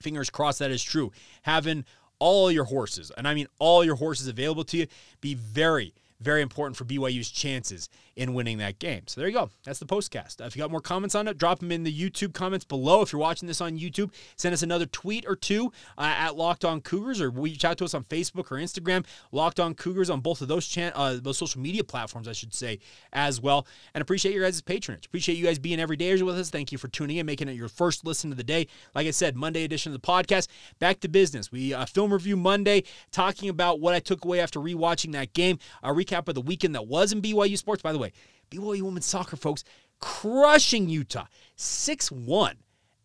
fingers 0.00 0.28
crossed 0.28 0.58
that 0.58 0.72
is 0.72 0.82
true. 0.82 1.12
Having 1.42 1.84
all 2.18 2.50
your 2.50 2.64
horses, 2.64 3.10
and 3.16 3.26
I 3.26 3.34
mean 3.34 3.46
all 3.58 3.84
your 3.84 3.96
horses 3.96 4.28
available 4.28 4.64
to 4.64 4.76
you, 4.76 4.86
be 5.20 5.34
very, 5.34 5.94
very 6.20 6.42
important 6.42 6.76
for 6.76 6.84
BYU's 6.84 7.30
chances 7.30 7.88
in 8.16 8.32
winning 8.32 8.58
that 8.58 8.78
game. 8.78 9.02
So 9.06 9.20
there 9.20 9.28
you 9.28 9.34
go. 9.34 9.50
That's 9.64 9.78
the 9.78 9.86
postcast. 9.86 10.44
if 10.44 10.56
you 10.56 10.62
got 10.62 10.70
more 10.70 10.80
comments 10.80 11.14
on 11.14 11.28
it, 11.28 11.38
drop 11.38 11.60
them 11.60 11.70
in 11.70 11.84
the 11.84 11.92
YouTube 11.92 12.32
comments 12.32 12.64
below. 12.64 13.02
If 13.02 13.12
you're 13.12 13.20
watching 13.20 13.46
this 13.46 13.60
on 13.60 13.78
YouTube, 13.78 14.12
send 14.36 14.52
us 14.54 14.62
another 14.62 14.86
tweet 14.86 15.26
or 15.28 15.36
two 15.36 15.66
uh, 15.98 16.14
at 16.16 16.36
Locked 16.36 16.64
On 16.64 16.80
Cougars 16.80 17.20
or 17.20 17.30
reach 17.30 17.64
out 17.64 17.78
to 17.78 17.84
us 17.84 17.94
on 17.94 18.04
Facebook 18.04 18.50
or 18.50 18.56
Instagram. 18.56 19.04
Locked 19.32 19.60
On 19.60 19.74
Cougars 19.74 20.08
on 20.08 20.20
both 20.20 20.40
of 20.40 20.48
those 20.48 20.66
chan- 20.66 20.92
uh, 20.94 21.18
those 21.20 21.36
social 21.36 21.60
media 21.60 21.84
platforms, 21.84 22.26
I 22.26 22.32
should 22.32 22.54
say, 22.54 22.78
as 23.12 23.40
well. 23.40 23.66
And 23.94 24.02
appreciate 24.02 24.34
your 24.34 24.44
guys' 24.44 24.62
patronage. 24.62 25.06
Appreciate 25.06 25.36
you 25.36 25.44
guys 25.44 25.58
being 25.58 25.78
every 25.78 25.96
day 25.96 26.06
with 26.22 26.38
us. 26.38 26.50
Thank 26.50 26.72
you 26.72 26.78
for 26.78 26.88
tuning 26.88 27.16
in, 27.16 27.26
making 27.26 27.48
it 27.48 27.56
your 27.56 27.68
first 27.68 28.06
listen 28.06 28.30
of 28.30 28.38
the 28.38 28.44
day. 28.44 28.68
Like 28.94 29.06
I 29.06 29.10
said, 29.10 29.36
Monday 29.36 29.64
edition 29.64 29.92
of 29.92 30.00
the 30.00 30.06
podcast. 30.06 30.48
Back 30.78 31.00
to 31.00 31.08
business. 31.08 31.50
We 31.50 31.74
uh, 31.74 31.84
film 31.84 32.12
review 32.12 32.36
Monday, 32.36 32.84
talking 33.10 33.48
about 33.48 33.80
what 33.80 33.92
I 33.92 33.98
took 33.98 34.24
away 34.24 34.40
after 34.40 34.60
rewatching 34.60 35.12
that 35.12 35.32
game. 35.32 35.58
A 35.82 35.90
recap 35.90 36.28
of 36.28 36.34
the 36.34 36.40
weekend 36.40 36.74
that 36.74 36.86
was 36.86 37.12
in 37.12 37.20
BYU 37.20 37.58
sports. 37.58 37.82
By 37.82 37.92
the 37.92 37.98
way, 37.98 38.05
BYU 38.50 38.82
women's 38.82 39.06
soccer, 39.06 39.36
folks, 39.36 39.64
crushing 40.00 40.88
Utah. 40.88 41.26
6 41.56 42.12
1 42.12 42.56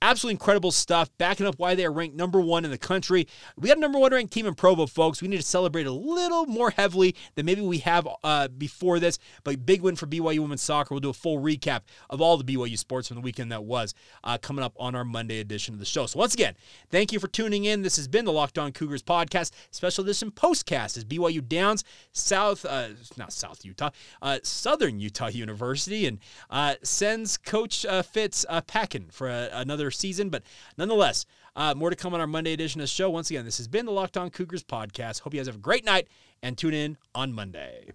Absolutely 0.02 0.34
incredible 0.34 0.72
stuff, 0.72 1.10
backing 1.20 1.46
up 1.46 1.56
why 1.60 1.76
they 1.76 1.86
are 1.86 1.92
ranked 1.92 2.16
number 2.16 2.42
one 2.42 2.66
in 2.66 2.72
the 2.72 2.78
country. 2.78 3.28
We 3.56 3.68
got 3.68 3.78
a 3.78 3.80
number 3.80 4.00
one 4.00 4.12
ranked 4.12 4.34
team 4.34 4.48
in 4.48 4.56
Provo, 4.56 4.88
folks. 4.88 5.22
We 5.22 5.28
need 5.28 5.38
to 5.38 5.44
celebrate 5.44 5.86
a 5.86 5.92
little 5.92 6.48
more 6.48 6.72
heavily 6.72 7.16
than 7.36 7.46
maybe 7.46 7.62
we 7.62 7.80
have 7.80 8.08
uh, 8.24 8.48
before 8.48 9.00
this. 9.00 9.20
But 9.44 9.64
big 9.64 9.82
win 9.82 9.96
for 9.96 10.08
BYU 10.08 10.40
women's 10.40 10.64
soccer. 10.64 10.96
We'll 10.96 11.02
do 11.02 11.10
a 11.10 11.14
full 11.14 11.40
recap 11.40 11.82
of 12.10 12.20
all 12.20 12.38
the 12.38 12.44
BYU 12.44 12.78
sports 12.80 13.10
from 13.10 13.16
the 13.16 13.22
weekend 13.22 13.52
that 13.52 13.64
was 13.64 13.94
uh, 14.24 14.40
coming 14.40 14.66
up 14.66 14.74
on 14.80 14.96
our 14.96 15.06
Monday 15.06 15.40
edition 15.40 15.76
of 15.76 15.80
the 15.80 15.86
show. 15.86 16.08
So 16.08 16.18
once 16.18 16.34
again, 16.34 16.56
thank 16.90 17.12
you 17.12 17.20
for 17.20 17.28
tuning 17.28 17.66
in. 17.66 17.84
This 17.84 17.98
has 17.98 18.08
been 18.08 18.26
the 18.26 18.34
Locked 18.34 18.58
On 18.58 18.72
Cougars 18.72 19.04
podcast, 19.04 19.52
special 19.70 20.04
edition 20.04 20.32
postcast 20.32 20.98
as 20.98 21.06
BYU 21.06 21.48
Downs 21.48 21.84
South, 22.12 22.66
uh, 22.66 22.90
not 23.18 23.32
South 23.32 23.64
Utah, 23.64 23.92
uh, 24.24 24.40
Southern 24.42 25.00
Utah 25.00 25.28
University, 25.28 26.08
and 26.08 26.18
uh, 26.50 26.76
sends 26.82 27.38
Coach 27.38 27.86
uh, 27.86 28.02
Fitz 28.02 28.46
packing 28.66 29.08
for 29.12 29.28
another 29.30 29.90
season. 29.91 30.30
But 30.30 30.43
nonetheless, 30.77 31.25
uh, 31.56 31.73
more 31.75 31.89
to 31.89 31.95
come 31.95 32.13
on 32.13 32.19
our 32.19 32.27
Monday 32.27 32.54
edition 32.54 32.82
of 32.82 32.84
the 32.84 32.88
show. 32.88 33.10
Once 33.10 33.30
again, 33.30 33.45
this 33.45 33.58
has 33.58 33.67
been 33.67 33.86
the 33.86 33.91
Locked 33.91 34.17
On 34.17 34.30
Cougars 34.30 34.63
podcast. 34.63 35.21
Hope 35.21 35.34
you 35.34 35.39
guys 35.39 35.47
have 35.47 35.56
a 35.56 35.60
great 35.60 35.86
night 35.86 36.08
and 36.41 36.58
tune 36.58 36.73
in 36.73 36.97
on 37.13 37.34
Monday. 37.34 37.91